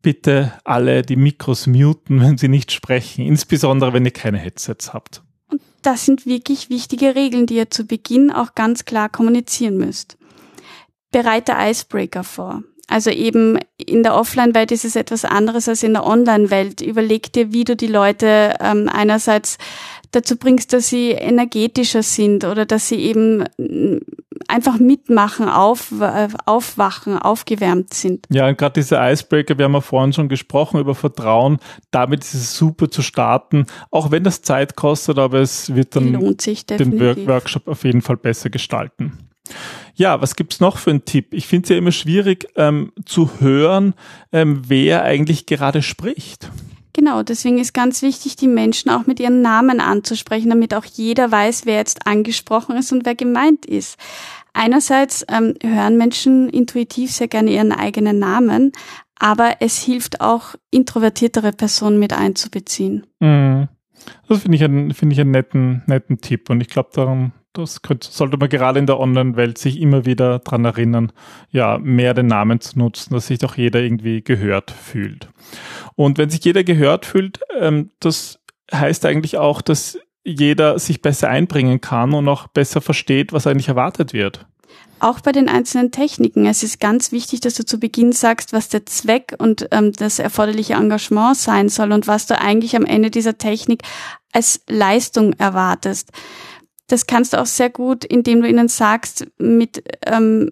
Bitte 0.01 0.53
alle 0.65 1.03
die 1.03 1.17
Mikros 1.17 1.67
muten, 1.67 2.21
wenn 2.21 2.39
sie 2.39 2.49
nicht 2.49 2.71
sprechen, 2.71 3.27
insbesondere 3.27 3.93
wenn 3.93 4.05
ihr 4.05 4.13
keine 4.13 4.39
Headsets 4.39 4.95
habt 4.95 5.23
das 5.87 6.05
sind 6.05 6.27
wirklich 6.27 6.69
wichtige 6.69 7.15
Regeln, 7.15 7.47
die 7.47 7.57
ihr 7.57 7.71
zu 7.71 7.85
Beginn 7.85 8.33
auch 8.33 8.55
ganz 8.57 8.85
klar 8.85 9.09
kommunizieren 9.09 9.77
müsst. 9.77 10.17
Bereite 11.13 11.55
Icebreaker 11.57 12.25
vor. 12.25 12.65
Also 12.89 13.11
eben 13.11 13.59
in 13.77 14.03
der 14.03 14.15
Offline-Welt 14.15 14.73
ist 14.73 14.85
es 14.85 14.97
etwas 14.97 15.25
anderes 15.25 15.69
als 15.69 15.83
in 15.83 15.93
der 15.93 16.05
Online-Welt. 16.05 16.81
Überleg 16.81 17.33
dir, 17.33 17.53
wie 17.53 17.65
du 17.65 17.77
die 17.77 17.87
Leute 17.87 18.55
ähm, 18.61 18.89
einerseits 18.93 19.59
dazu 20.11 20.37
bringst, 20.37 20.73
dass 20.73 20.89
sie 20.89 21.11
energetischer 21.11 22.03
sind 22.03 22.45
oder 22.45 22.67
dass 22.67 22.89
sie 22.89 22.97
eben 22.97 23.45
einfach 24.49 24.79
mitmachen, 24.79 25.49
auf, 25.49 25.93
aufwachen, 26.45 27.19
aufgewärmt 27.19 27.95
sind. 27.95 28.27
Ja, 28.31 28.49
und 28.49 28.59
gerade 28.59 28.75
diese 28.75 28.97
Icebreaker, 28.99 29.59
wir 29.59 29.67
haben 29.67 29.75
ja 29.75 29.81
vorhin 29.81 30.13
schon 30.13 30.29
gesprochen 30.29 30.81
über 30.81 30.95
Vertrauen, 30.95 31.59
damit 31.91 32.25
ist 32.25 32.35
es 32.35 32.57
super 32.57 32.91
zu 32.91 33.03
starten, 33.03 33.67
auch 33.91 34.11
wenn 34.11 34.25
das 34.25 34.43
Zeit 34.43 34.77
kostet, 34.77 35.19
aber 35.19 35.41
es 35.41 35.75
wird 35.75 35.97
dann 35.97 36.13
den 36.13 37.27
Workshop 37.27 37.69
auf 37.69 37.85
jeden 37.85 38.03
Fall 38.03 38.17
besser 38.17 38.51
gestalten. 38.51 39.19
Ja, 39.95 40.21
was 40.21 40.37
gibt's 40.37 40.61
noch 40.61 40.77
für 40.77 40.91
einen 40.91 41.05
Tipp? 41.05 41.33
Ich 41.33 41.47
finde 41.47 41.65
es 41.65 41.71
ja 41.71 41.77
immer 41.77 41.93
schwierig 41.93 42.49
ähm, 42.57 42.93
zu 43.05 43.41
hören, 43.41 43.95
ähm, 44.33 44.63
wer 44.67 45.03
eigentlich 45.03 45.47
gerade 45.47 45.83
spricht. 45.83 46.51
Genau, 46.97 47.23
deswegen 47.23 47.59
ist 47.59 47.75
ganz 47.75 48.01
wichtig, 48.01 48.37
die 48.37 48.49
Menschen 48.49 48.91
auch 48.91 49.07
mit 49.07 49.21
ihren 49.21 49.43
Namen 49.43 49.81
anzusprechen, 49.81 50.49
damit 50.49 50.73
auch 50.73 50.87
jeder 50.87 51.31
weiß, 51.31 51.67
wer 51.67 51.77
jetzt 51.77 52.07
angesprochen 52.07 52.75
ist 52.75 52.91
und 52.91 53.05
wer 53.05 53.15
gemeint 53.15 53.67
ist. 53.67 53.99
Einerseits 54.55 55.23
ähm, 55.31 55.53
hören 55.63 55.99
Menschen 55.99 56.49
intuitiv 56.49 57.13
sehr 57.13 57.29
gerne 57.29 57.51
ihren 57.51 57.73
eigenen 57.73 58.19
Namen, 58.19 58.73
aber 59.19 59.57
es 59.61 59.83
hilft 59.83 60.23
auch, 60.23 60.55
introvertiertere 60.71 61.53
Personen 61.53 61.99
mit 61.99 62.15
einzubeziehen. 62.15 63.07
Mhm. 63.21 63.69
Das 64.27 64.41
finde 64.41 64.57
ich, 64.57 64.65
einen, 64.65 64.95
finde 64.95 65.13
ich 65.13 65.21
einen 65.21 65.33
netten, 65.33 65.83
netten 65.85 66.23
Tipp 66.23 66.49
und 66.49 66.63
ich 66.63 66.69
glaube, 66.69 66.89
darum, 66.95 67.33
das 67.57 67.83
könnte, 67.83 68.09
sollte 68.11 68.37
man 68.37 68.49
gerade 68.49 68.79
in 68.79 68.87
der 68.87 69.01
Online-Welt 69.01 69.59
sich 69.59 69.81
immer 69.81 70.05
wieder 70.05 70.39
dran 70.41 70.65
erinnern, 70.65 71.13
ja, 71.51 71.79
mehr 71.79 72.15
den 72.15 72.27
Namen 72.27 72.61
zu 72.61 72.79
nutzen, 72.79 73.15
dass 73.15 73.27
sich 73.27 73.39
doch 73.39 73.57
jeder 73.57 73.81
irgendwie 73.81 74.23
gehört 74.23 74.71
fühlt. 74.71 75.29
Und 75.95 76.19
wenn 76.19 76.31
sich 76.31 76.45
jeder 76.45 76.65
gehört 76.65 77.07
fühlt, 77.07 77.41
ähm, 77.59 77.91
das 78.01 78.41
heißt 78.73 79.07
eigentlich 79.07 79.39
auch, 79.39 79.63
dass 79.63 79.99
jeder 80.25 80.79
sich 80.79 81.03
besser 81.03 81.29
einbringen 81.29 81.81
kann 81.81 82.13
und 82.13 82.29
auch 82.29 82.49
besser 82.49 82.81
versteht, 82.81 83.33
was 83.33 83.47
eigentlich 83.47 83.69
erwartet 83.69 84.13
wird. 84.13 84.47
Auch 84.99 85.21
bei 85.21 85.31
den 85.31 85.49
einzelnen 85.49 85.91
Techniken. 85.91 86.47
Es 86.47 86.63
ist 86.63 86.81
ganz 86.81 87.13
wichtig, 87.13 87.41
dass 87.41 87.55
du 87.55 87.67
zu 87.67 87.79
Beginn 87.79 88.13
sagst, 88.13 88.55
was 88.55 88.71
der 88.71 88.87
Zweck 88.87 89.35
und 89.39 89.69
ähm, 89.71 89.93
das 89.93 90.19
erforderliche 90.19 90.73
Engagement 90.75 91.37
sein 91.37 91.69
soll 91.69 91.93
und 91.93 92.07
was 92.07 92.27
du 92.27 92.39
eigentlich 92.39 92.75
am 92.77 92.87
Ende 92.87 93.11
dieser 93.11 93.37
Technik 93.37 93.83
als 94.33 94.63
Leistung 94.69 95.35
erwartest. 95.35 96.13
Das 96.89 97.07
kannst 97.07 97.33
du 97.33 97.41
auch 97.41 97.47
sehr 97.47 97.71
gut, 97.71 98.05
indem 98.05 98.43
du 98.43 98.49
ihnen 98.49 98.69
sagst, 98.69 99.27
mit 99.39 99.83
ähm, 100.07 100.51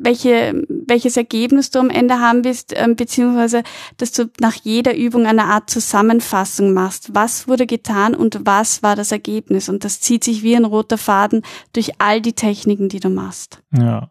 welche, 0.00 0.64
welches 0.68 1.16
Ergebnis 1.16 1.70
du 1.70 1.78
am 1.80 1.90
Ende 1.90 2.20
haben 2.20 2.44
willst, 2.44 2.72
ähm, 2.76 2.96
beziehungsweise, 2.96 3.62
dass 3.96 4.12
du 4.12 4.30
nach 4.40 4.54
jeder 4.54 4.96
Übung 4.96 5.26
eine 5.26 5.44
Art 5.44 5.70
Zusammenfassung 5.70 6.72
machst. 6.72 7.14
Was 7.14 7.48
wurde 7.48 7.66
getan 7.66 8.14
und 8.14 8.40
was 8.44 8.82
war 8.82 8.96
das 8.96 9.12
Ergebnis? 9.12 9.68
Und 9.68 9.84
das 9.84 10.00
zieht 10.00 10.24
sich 10.24 10.42
wie 10.42 10.56
ein 10.56 10.64
roter 10.64 10.98
Faden 10.98 11.42
durch 11.72 11.92
all 11.98 12.20
die 12.20 12.34
Techniken, 12.34 12.88
die 12.88 13.00
du 13.00 13.08
machst. 13.08 13.62
Ja. 13.76 14.10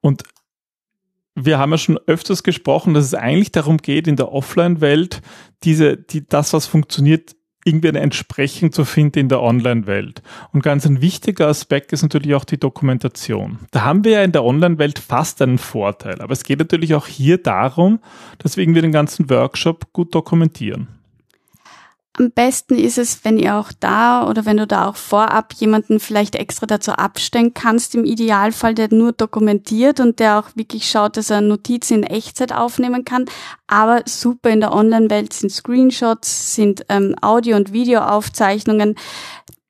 Und 0.00 0.24
wir 1.34 1.58
haben 1.58 1.70
ja 1.70 1.78
schon 1.78 1.98
öfters 2.06 2.42
gesprochen, 2.42 2.94
dass 2.94 3.04
es 3.04 3.14
eigentlich 3.14 3.52
darum 3.52 3.78
geht, 3.78 4.08
in 4.08 4.16
der 4.16 4.32
Offline-Welt 4.32 5.22
diese, 5.62 5.96
die, 5.96 6.26
das, 6.26 6.52
was 6.52 6.66
funktioniert, 6.66 7.36
irgendwie 7.68 7.88
eine 7.88 8.00
Entsprechung 8.00 8.72
zu 8.72 8.84
finden 8.84 9.18
in 9.20 9.28
der 9.28 9.42
Online-Welt. 9.42 10.22
Und 10.52 10.62
ganz 10.62 10.86
ein 10.86 11.00
wichtiger 11.00 11.46
Aspekt 11.46 11.92
ist 11.92 12.02
natürlich 12.02 12.34
auch 12.34 12.44
die 12.44 12.58
Dokumentation. 12.58 13.58
Da 13.70 13.82
haben 13.82 14.04
wir 14.04 14.12
ja 14.12 14.22
in 14.24 14.32
der 14.32 14.44
Online-Welt 14.44 14.98
fast 14.98 15.40
einen 15.42 15.58
Vorteil. 15.58 16.20
Aber 16.20 16.32
es 16.32 16.44
geht 16.44 16.58
natürlich 16.58 16.94
auch 16.94 17.06
hier 17.06 17.38
darum, 17.38 18.00
dass 18.38 18.56
wir 18.56 18.64
irgendwie 18.64 18.82
den 18.82 18.92
ganzen 18.92 19.30
Workshop 19.30 19.92
gut 19.92 20.14
dokumentieren. 20.14 20.97
Am 22.18 22.32
besten 22.32 22.76
ist 22.76 22.98
es, 22.98 23.24
wenn 23.24 23.38
ihr 23.38 23.54
auch 23.54 23.70
da 23.78 24.28
oder 24.28 24.44
wenn 24.44 24.56
du 24.56 24.66
da 24.66 24.86
auch 24.86 24.96
vorab 24.96 25.52
jemanden 25.54 26.00
vielleicht 26.00 26.34
extra 26.34 26.66
dazu 26.66 26.90
abstellen 26.90 27.54
kannst, 27.54 27.94
im 27.94 28.04
Idealfall, 28.04 28.74
der 28.74 28.92
nur 28.92 29.12
dokumentiert 29.12 30.00
und 30.00 30.18
der 30.18 30.40
auch 30.40 30.56
wirklich 30.56 30.90
schaut, 30.90 31.16
dass 31.16 31.30
er 31.30 31.42
Notizen 31.42 31.98
in 31.98 32.02
Echtzeit 32.02 32.52
aufnehmen 32.52 33.04
kann. 33.04 33.26
Aber 33.68 34.02
super 34.06 34.50
in 34.50 34.58
der 34.58 34.72
Online-Welt 34.72 35.32
sind 35.32 35.50
Screenshots, 35.50 36.56
sind 36.56 36.84
ähm, 36.88 37.14
Audio- 37.22 37.56
und 37.56 37.72
Videoaufzeichnungen. 37.72 38.96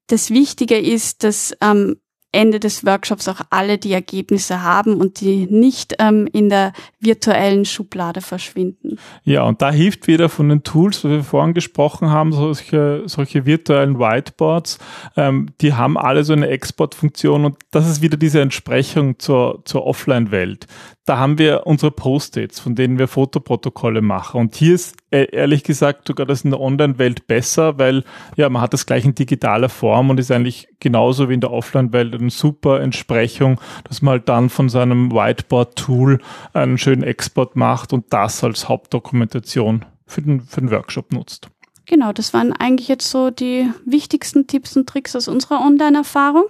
Das 0.06 0.30
Wichtige 0.30 0.78
ist, 0.78 1.24
dass 1.24 1.54
ähm, 1.60 1.96
Ende 2.30 2.60
des 2.60 2.84
Workshops 2.84 3.26
auch 3.28 3.40
alle 3.50 3.78
die 3.78 3.92
Ergebnisse 3.92 4.62
haben 4.62 4.96
und 4.96 5.20
die 5.20 5.46
nicht 5.46 5.94
ähm, 5.98 6.28
in 6.32 6.50
der 6.50 6.72
virtuellen 7.00 7.64
Schublade 7.64 8.20
verschwinden. 8.20 8.98
Ja, 9.24 9.42
und 9.44 9.62
da 9.62 9.70
hilft 9.70 10.06
wieder 10.08 10.28
von 10.28 10.50
den 10.50 10.62
Tools, 10.62 11.04
wo 11.04 11.08
wir 11.08 11.24
vorhin 11.24 11.54
gesprochen 11.54 12.10
haben, 12.10 12.32
solche, 12.32 13.04
solche 13.06 13.46
virtuellen 13.46 13.98
Whiteboards, 13.98 14.78
ähm, 15.16 15.46
die 15.60 15.72
haben 15.72 15.96
alle 15.96 16.22
so 16.22 16.34
eine 16.34 16.48
Exportfunktion 16.48 17.46
und 17.46 17.56
das 17.70 17.88
ist 17.88 18.02
wieder 18.02 18.18
diese 18.18 18.42
Entsprechung 18.42 19.18
zur, 19.18 19.62
zur 19.64 19.86
Offline-Welt 19.86 20.66
da 21.08 21.18
haben 21.18 21.38
wir 21.38 21.66
unsere 21.66 21.90
Post-its, 21.90 22.60
von 22.60 22.74
denen 22.74 22.98
wir 22.98 23.08
Fotoprotokolle 23.08 24.02
machen. 24.02 24.40
Und 24.40 24.54
hier 24.56 24.74
ist 24.74 24.94
ehrlich 25.10 25.64
gesagt 25.64 26.06
sogar 26.06 26.26
das 26.26 26.42
in 26.42 26.50
der 26.50 26.60
Online-Welt 26.60 27.26
besser, 27.26 27.78
weil 27.78 28.04
ja, 28.36 28.48
man 28.48 28.62
hat 28.62 28.72
das 28.72 28.86
gleich 28.86 29.04
in 29.04 29.14
digitaler 29.14 29.68
Form 29.68 30.10
und 30.10 30.20
ist 30.20 30.30
eigentlich 30.30 30.68
genauso 30.80 31.28
wie 31.28 31.34
in 31.34 31.40
der 31.40 31.50
Offline-Welt 31.50 32.14
eine 32.14 32.30
super 32.30 32.80
Entsprechung, 32.80 33.60
dass 33.84 34.02
man 34.02 34.12
halt 34.12 34.28
dann 34.28 34.50
von 34.50 34.68
seinem 34.68 35.12
Whiteboard-Tool 35.12 36.20
einen 36.52 36.78
schönen 36.78 37.02
Export 37.02 37.56
macht 37.56 37.92
und 37.92 38.06
das 38.10 38.44
als 38.44 38.68
Hauptdokumentation 38.68 39.84
für 40.06 40.22
den, 40.22 40.40
für 40.42 40.60
den 40.60 40.70
Workshop 40.70 41.12
nutzt. 41.12 41.48
Genau, 41.86 42.12
das 42.12 42.34
waren 42.34 42.52
eigentlich 42.52 42.88
jetzt 42.88 43.10
so 43.10 43.30
die 43.30 43.70
wichtigsten 43.86 44.46
Tipps 44.46 44.76
und 44.76 44.86
Tricks 44.86 45.16
aus 45.16 45.26
unserer 45.26 45.60
Online-Erfahrung. 45.64 46.44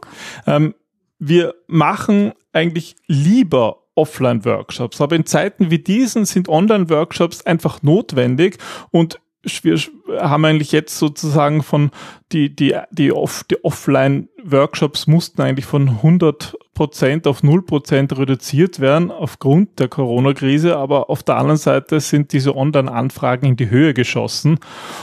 Ähm, 0.46 0.74
wir 1.20 1.54
machen 1.68 2.32
eigentlich 2.52 2.96
lieber 3.06 3.84
Offline-Workshops. 3.98 5.00
Aber 5.00 5.16
in 5.16 5.26
Zeiten 5.26 5.70
wie 5.70 5.80
diesen 5.80 6.24
sind 6.24 6.48
Online-Workshops 6.48 7.44
einfach 7.44 7.82
notwendig 7.82 8.58
und 8.90 9.20
wir 9.62 9.78
haben 10.20 10.44
eigentlich 10.44 10.72
jetzt 10.72 10.98
sozusagen 10.98 11.62
von 11.62 11.90
die, 12.32 12.54
die, 12.54 12.76
die, 12.90 13.12
off, 13.12 13.44
die 13.44 13.62
Offline-Workshops 13.64 15.06
mussten 15.06 15.40
eigentlich 15.42 15.64
von 15.64 15.88
100 15.88 16.56
Prozent 16.74 17.26
auf 17.26 17.42
null 17.42 17.62
Prozent 17.62 18.16
reduziert 18.16 18.80
werden 18.80 19.10
aufgrund 19.10 19.78
der 19.78 19.88
Corona-Krise, 19.88 20.76
aber 20.76 21.08
auf 21.10 21.22
der 21.22 21.36
anderen 21.36 21.58
Seite 21.58 22.00
sind 22.00 22.32
diese 22.32 22.56
Online-Anfragen 22.56 23.46
in 23.46 23.56
die 23.56 23.70
Höhe 23.70 23.94
geschossen 23.94 24.58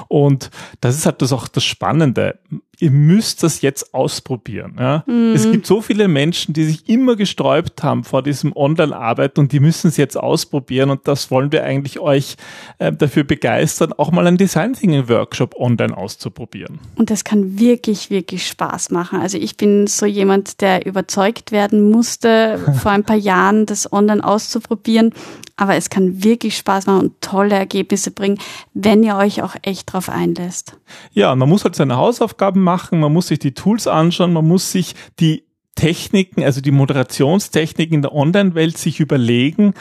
und 0.07 0.51
das 0.81 0.95
ist 0.95 1.05
halt 1.05 1.21
das 1.21 1.33
auch 1.33 1.47
das 1.47 1.63
Spannende 1.63 2.39
ihr 2.79 2.91
müsst 2.91 3.43
das 3.43 3.61
jetzt 3.61 3.93
ausprobieren. 3.93 4.75
Ja? 4.79 5.03
Mhm. 5.07 5.33
Es 5.33 5.49
gibt 5.51 5.65
so 5.65 5.81
viele 5.81 6.07
Menschen, 6.07 6.53
die 6.53 6.65
sich 6.65 6.89
immer 6.89 7.15
gesträubt 7.15 7.83
haben 7.83 8.03
vor 8.03 8.23
diesem 8.23 8.55
Online-Arbeit 8.55 9.37
und 9.37 9.51
die 9.51 9.59
müssen 9.59 9.87
es 9.87 9.97
jetzt 9.97 10.17
ausprobieren 10.17 10.89
und 10.89 11.07
das 11.07 11.31
wollen 11.31 11.51
wir 11.51 11.63
eigentlich 11.63 11.99
euch 11.99 12.35
äh, 12.79 12.91
dafür 12.91 13.23
begeistern, 13.23 13.93
auch 13.93 14.11
mal 14.11 14.27
einen 14.27 14.37
Design 14.37 14.73
Thinking 14.73 15.09
Workshop 15.09 15.55
online 15.55 15.95
auszuprobieren. 15.95 16.79
Und 16.95 17.09
das 17.09 17.23
kann 17.23 17.59
wirklich, 17.59 18.09
wirklich 18.09 18.47
Spaß 18.47 18.91
machen. 18.91 19.19
Also 19.19 19.37
ich 19.37 19.57
bin 19.57 19.87
so 19.87 20.05
jemand, 20.05 20.61
der 20.61 20.85
überzeugt 20.85 21.51
werden 21.51 21.89
musste, 21.91 22.59
vor 22.81 22.91
ein 22.91 23.03
paar 23.03 23.15
Jahren 23.15 23.65
das 23.65 23.91
online 23.91 24.23
auszuprobieren. 24.23 25.13
Aber 25.57 25.75
es 25.75 25.89
kann 25.89 26.23
wirklich 26.23 26.57
Spaß 26.57 26.87
machen 26.87 26.99
und 26.99 27.21
tolle 27.21 27.55
Ergebnisse 27.55 28.11
bringen, 28.11 28.37
wenn 28.73 29.03
ihr 29.03 29.15
euch 29.15 29.41
auch 29.41 29.55
echt 29.61 29.93
drauf 29.93 30.09
einlässt. 30.09 30.77
Ja, 31.11 31.33
man 31.35 31.47
muss 31.47 31.63
halt 31.63 31.75
seine 31.75 31.97
Hausaufgaben 31.97 32.61
machen, 32.61 32.99
man 32.99 33.13
muss 33.13 33.27
sich 33.27 33.39
die 33.39 33.53
Tools 33.53 33.87
anschauen, 33.87 34.33
man 34.33 34.47
muss 34.47 34.71
sich 34.71 34.95
die 35.19 35.45
Techniken, 35.75 36.43
also 36.43 36.61
die 36.61 36.71
Moderationstechniken 36.71 37.95
in 37.95 38.01
der 38.01 38.13
Online-Welt 38.13 38.77
sich 38.77 38.99
überlegen, 38.99 39.73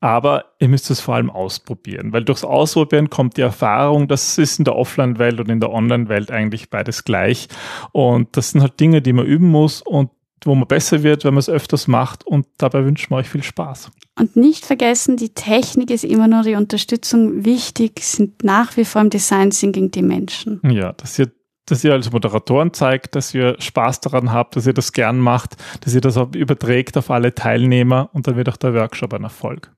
aber 0.00 0.44
ihr 0.58 0.68
müsst 0.68 0.90
es 0.90 1.00
vor 1.00 1.14
allem 1.14 1.30
ausprobieren, 1.30 2.12
weil 2.12 2.22
durchs 2.22 2.44
Ausprobieren 2.44 3.10
kommt 3.10 3.36
die 3.36 3.42
Erfahrung, 3.42 4.08
das 4.08 4.38
ist 4.38 4.58
in 4.58 4.64
der 4.64 4.76
Offline-Welt 4.76 5.40
und 5.40 5.48
in 5.48 5.60
der 5.60 5.72
Online-Welt 5.72 6.30
eigentlich 6.30 6.68
beides 6.68 7.04
gleich. 7.04 7.48
Und 7.92 8.36
das 8.36 8.50
sind 8.50 8.60
halt 8.60 8.78
Dinge, 8.78 9.00
die 9.00 9.12
man 9.12 9.24
üben 9.24 9.48
muss 9.48 9.82
und 9.82 10.10
wo 10.44 10.54
man 10.54 10.68
besser 10.68 11.02
wird, 11.02 11.24
wenn 11.24 11.34
man 11.34 11.40
es 11.40 11.48
öfters 11.48 11.88
macht 11.88 12.26
und 12.26 12.46
dabei 12.58 12.84
wünschen 12.84 13.10
wir 13.10 13.16
euch 13.16 13.28
viel 13.28 13.42
Spaß. 13.42 13.90
Und 14.18 14.36
nicht 14.36 14.64
vergessen, 14.64 15.16
die 15.16 15.30
Technik 15.30 15.90
ist 15.90 16.04
immer 16.04 16.28
nur 16.28 16.42
die 16.42 16.54
Unterstützung. 16.54 17.44
Wichtig 17.44 18.00
sind 18.02 18.44
nach 18.44 18.76
wie 18.76 18.84
vor 18.84 19.02
im 19.02 19.10
Design 19.10 19.50
Thinking 19.50 19.90
die 19.90 20.02
Menschen. 20.02 20.60
Ja, 20.68 20.92
dass 20.92 21.18
ihr, 21.18 21.30
dass 21.66 21.84
ihr 21.84 21.92
als 21.92 22.10
Moderatoren 22.10 22.72
zeigt, 22.72 23.14
dass 23.14 23.34
ihr 23.34 23.56
Spaß 23.58 24.00
daran 24.00 24.32
habt, 24.32 24.56
dass 24.56 24.66
ihr 24.66 24.74
das 24.74 24.92
gern 24.92 25.18
macht, 25.18 25.56
dass 25.80 25.94
ihr 25.94 26.00
das 26.00 26.16
auch 26.16 26.32
überträgt 26.34 26.96
auf 26.96 27.10
alle 27.10 27.34
Teilnehmer 27.34 28.10
und 28.12 28.26
dann 28.26 28.36
wird 28.36 28.48
auch 28.48 28.56
der 28.56 28.74
Workshop 28.74 29.14
ein 29.14 29.24
Erfolg. 29.24 29.72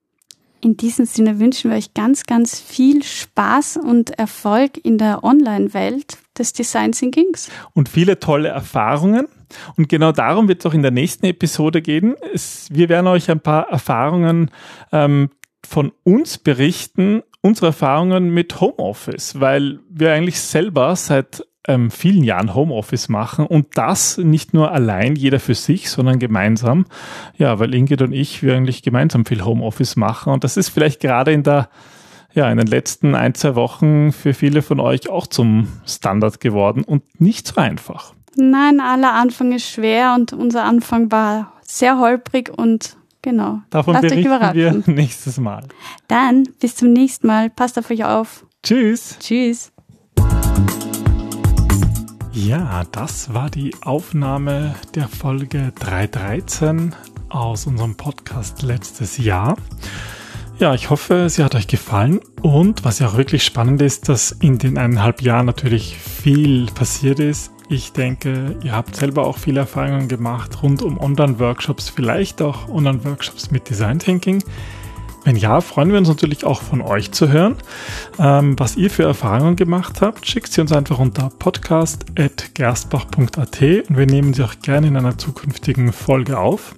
In 0.61 0.77
diesem 0.77 1.07
Sinne 1.07 1.39
wünschen 1.39 1.71
wir 1.71 1.77
euch 1.77 1.95
ganz, 1.95 2.25
ganz 2.25 2.59
viel 2.59 3.05
Spaß 3.05 3.77
und 3.77 4.19
Erfolg 4.19 4.77
in 4.85 4.99
der 4.99 5.23
Online-Welt 5.23 6.19
des 6.37 6.53
Design 6.53 6.93
Thinkings. 6.93 7.49
Und 7.75 7.89
viele 7.89 8.19
tolle 8.19 8.49
Erfahrungen. 8.49 9.29
Und 9.77 9.89
genau 9.89 10.13
darum 10.13 10.49
wird 10.49 10.61
es 10.61 10.67
auch 10.67 10.75
in 10.75 10.83
der 10.83 10.91
nächsten 10.91 11.27
Episode 11.27 11.83
gehen. 11.83 12.15
Es, 12.35 12.69
wir 12.71 12.89
werden 12.89 13.07
euch 13.07 13.31
ein 13.31 13.41
paar 13.41 13.69
Erfahrungen 13.69 14.51
ähm, 14.93 15.31
von 15.67 15.93
uns 16.05 16.39
berichten, 16.39 17.23
unsere 17.41 17.69
Erfahrungen 17.69 18.31
mit 18.31 18.61
Homeoffice, 18.61 19.41
weil 19.41 19.81
wir 19.91 20.13
eigentlich 20.13 20.41
selber 20.41 20.97
seit 20.97 21.45
ähm, 21.67 21.91
vielen 21.91 22.25
Jahren 22.25 22.55
Homeoffice 22.55 23.09
machen 23.09 23.47
und 23.47 23.77
das 23.77 24.19
nicht 24.19 24.55
nur 24.55 24.73
allein, 24.73 25.15
jeder 25.15 25.39
für 25.39 25.55
sich, 25.55 25.91
sondern 25.91 26.19
gemeinsam. 26.19 26.87
Ja, 27.37 27.59
weil 27.59 27.75
Ingrid 27.75 28.03
und 28.03 28.13
ich, 28.13 28.43
wir 28.43 28.57
eigentlich 28.57 28.83
gemeinsam 28.83 29.27
viel 29.27 29.45
Homeoffice 29.45 29.97
machen 29.97 30.33
und 30.33 30.45
das 30.45 30.57
ist 30.57 30.71
vielleicht 30.71 31.01
gerade 31.01 31.33
in 31.33 31.43
der 31.43 31.69
ja, 32.35 32.51
in 32.51 32.59
den 32.59 32.67
letzten 32.67 33.15
ein, 33.15 33.35
zwei 33.35 33.55
Wochen 33.55 34.13
für 34.13 34.35
viele 34.35 34.63
von 34.63 34.81
euch 34.81 35.09
auch 35.09 35.27
zum 35.27 35.69
Standard 35.87 36.41
geworden 36.41 36.85
und 36.85 37.21
nicht 37.21 37.49
so 37.49 37.61
einfach. 37.61 38.15
Nein, 38.41 38.79
aller 38.79 39.15
Anfang 39.15 39.51
ist 39.51 39.69
schwer 39.69 40.15
und 40.15 40.33
unser 40.33 40.63
Anfang 40.63 41.11
war 41.11 41.55
sehr 41.61 41.99
holprig 41.99 42.57
und 42.57 42.97
genau. 43.21 43.63
Davon 43.71 43.95
Lasst 43.95 44.11
berichten 44.11 44.55
wir 44.55 44.83
nächstes 44.87 45.39
Mal. 45.39 45.65
Dann 46.07 46.45
bis 46.61 46.77
zum 46.77 46.93
nächsten 46.93 47.27
Mal. 47.27 47.51
Passt 47.51 47.77
auf 47.81 47.91
euch 47.91 48.05
auf. 48.05 48.47
Tschüss. 48.63 49.17
Tschüss. 49.19 49.73
Ja, 52.33 52.85
das 52.93 53.35
war 53.35 53.51
die 53.51 53.75
Aufnahme 53.83 54.77
der 54.95 55.09
Folge 55.09 55.73
313 55.81 56.95
aus 57.31 57.67
unserem 57.67 57.97
Podcast 57.97 58.63
letztes 58.63 59.19
Jahr. 59.19 59.57
Ja, 60.61 60.75
ich 60.75 60.91
hoffe, 60.91 61.29
sie 61.29 61.43
hat 61.43 61.57
euch 61.57 61.67
gefallen 61.67 62.21
und 62.41 62.85
was 62.85 63.01
ja 63.01 63.09
auch 63.09 63.17
wirklich 63.17 63.43
spannend 63.43 63.83
ist, 63.83 64.09
dass 64.09 64.31
in 64.31 64.59
den 64.59 64.79
eineinhalb 64.79 65.23
Jahren 65.23 65.47
natürlich 65.47 65.97
viel 65.99 66.67
passiert 66.67 67.19
ist. 67.19 67.51
Ich 67.71 67.93
denke, 67.93 68.57
ihr 68.63 68.73
habt 68.73 68.97
selber 68.97 69.27
auch 69.27 69.37
viele 69.37 69.61
Erfahrungen 69.61 70.09
gemacht 70.09 70.63
rund 70.63 70.81
um 70.81 70.99
Online-Workshops, 70.99 71.91
vielleicht 71.91 72.41
auch 72.41 72.67
Online-Workshops 72.71 73.51
mit 73.51 73.69
Design 73.69 73.99
Thinking. 73.99 74.43
Wenn 75.25 75.37
ja, 75.37 75.61
freuen 75.61 75.91
wir 75.91 75.99
uns 75.99 76.09
natürlich 76.09 76.45
auch 76.45 76.63
von 76.63 76.81
euch 76.81 77.13
zu 77.13 77.31
hören. 77.31 77.57
Ähm, 78.19 78.59
was 78.59 78.77
ihr 78.77 78.91
für 78.91 79.03
Erfahrungen 79.03 79.57
gemacht 79.57 80.01
habt, 80.01 80.27
schickt 80.27 80.53
sie 80.53 80.61
uns 80.61 80.73
einfach 80.73 80.99
unter 80.99 81.31
podcast.gerstbach.at 81.39 83.63
und 83.63 83.97
wir 83.97 84.07
nehmen 84.07 84.33
sie 84.33 84.45
auch 84.45 84.55
gerne 84.63 84.87
in 84.87 84.97
einer 84.97 85.19
zukünftigen 85.19 85.93
Folge 85.93 86.39
auf. 86.39 86.75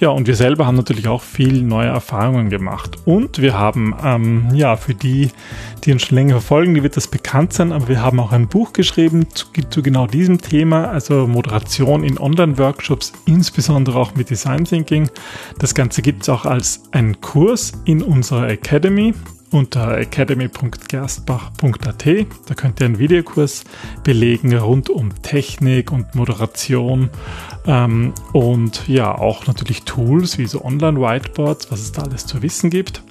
Ja, 0.00 0.10
und 0.10 0.26
wir 0.26 0.36
selber 0.36 0.66
haben 0.66 0.76
natürlich 0.76 1.08
auch 1.08 1.22
viel 1.22 1.62
neue 1.62 1.88
Erfahrungen 1.88 2.50
gemacht. 2.50 2.98
Und 3.04 3.40
wir 3.40 3.58
haben, 3.58 3.94
ähm, 4.02 4.48
ja, 4.54 4.76
für 4.76 4.94
die, 4.94 5.30
die 5.84 5.92
uns 5.92 6.02
schon 6.02 6.16
länger 6.16 6.34
verfolgen, 6.34 6.74
die 6.74 6.82
wird 6.82 6.96
das 6.96 7.08
bekannt 7.08 7.52
sein, 7.52 7.72
aber 7.72 7.88
wir 7.88 8.00
haben 8.00 8.20
auch 8.20 8.32
ein 8.32 8.48
Buch 8.48 8.72
geschrieben 8.72 9.26
zu, 9.34 9.46
zu 9.70 9.82
genau 9.82 10.06
diesem 10.06 10.40
Thema, 10.40 10.88
also 10.88 11.26
Moderation 11.26 12.04
in 12.04 12.18
Online-Workshops, 12.18 13.12
insbesondere 13.26 13.98
auch 13.98 14.14
mit 14.14 14.30
Design 14.30 14.64
Thinking. 14.64 15.10
Das 15.58 15.74
Ganze 15.74 16.02
gibt 16.02 16.22
es 16.22 16.28
auch 16.28 16.46
als 16.46 16.82
einen 16.92 17.20
Kurs 17.20 17.71
in 17.84 18.02
unserer 18.02 18.48
Academy 18.48 19.14
unter 19.52 19.98
academy.gerstbach.at. 19.98 22.06
Da 22.46 22.54
könnt 22.54 22.80
ihr 22.80 22.86
einen 22.86 22.98
Videokurs 22.98 23.64
belegen 24.02 24.56
rund 24.56 24.88
um 24.90 25.22
Technik 25.22 25.92
und 25.92 26.14
Moderation 26.14 27.10
ähm, 27.66 28.14
und 28.32 28.88
ja, 28.88 29.14
auch 29.14 29.46
natürlich 29.46 29.82
Tools 29.82 30.38
wie 30.38 30.46
so 30.46 30.64
Online-Whiteboards, 30.64 31.70
was 31.70 31.80
es 31.80 31.92
da 31.92 32.00
alles 32.02 32.24
zu 32.26 32.42
wissen 32.42 32.70
gibt. 32.70 33.02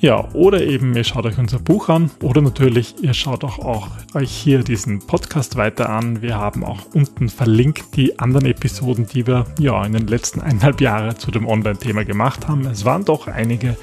Ja, 0.00 0.28
oder 0.32 0.62
eben 0.62 0.94
ihr 0.94 1.02
schaut 1.02 1.26
euch 1.26 1.38
unser 1.38 1.58
Buch 1.58 1.88
an 1.88 2.12
oder 2.22 2.40
natürlich 2.40 3.02
ihr 3.02 3.14
schaut 3.14 3.42
auch, 3.42 3.58
auch 3.58 3.88
euch 4.14 4.30
hier 4.30 4.62
diesen 4.62 5.00
Podcast 5.00 5.56
weiter 5.56 5.90
an. 5.90 6.22
Wir 6.22 6.36
haben 6.36 6.64
auch 6.64 6.82
unten 6.94 7.28
verlinkt 7.28 7.96
die 7.96 8.16
anderen 8.20 8.46
Episoden, 8.46 9.08
die 9.08 9.26
wir 9.26 9.46
ja 9.58 9.84
in 9.84 9.94
den 9.94 10.06
letzten 10.06 10.40
eineinhalb 10.40 10.80
Jahren 10.80 11.18
zu 11.18 11.32
dem 11.32 11.48
Online-Thema 11.48 12.04
gemacht 12.04 12.46
haben. 12.46 12.64
Es 12.66 12.84
waren 12.84 13.04
doch 13.04 13.26
einige, 13.26 13.76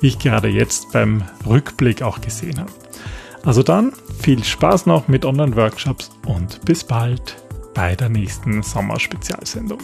wie 0.00 0.08
ich 0.08 0.18
gerade 0.18 0.48
jetzt 0.48 0.92
beim 0.92 1.22
Rückblick 1.46 2.02
auch 2.02 2.20
gesehen 2.20 2.58
habe. 2.58 2.72
Also 3.44 3.62
dann 3.62 3.92
viel 4.20 4.42
Spaß 4.42 4.86
noch 4.86 5.06
mit 5.06 5.24
Online-Workshops 5.24 6.10
und 6.26 6.64
bis 6.64 6.82
bald 6.82 7.36
bei 7.74 7.94
der 7.94 8.08
nächsten 8.08 8.64
Sommerspezialsendung. 8.64 9.78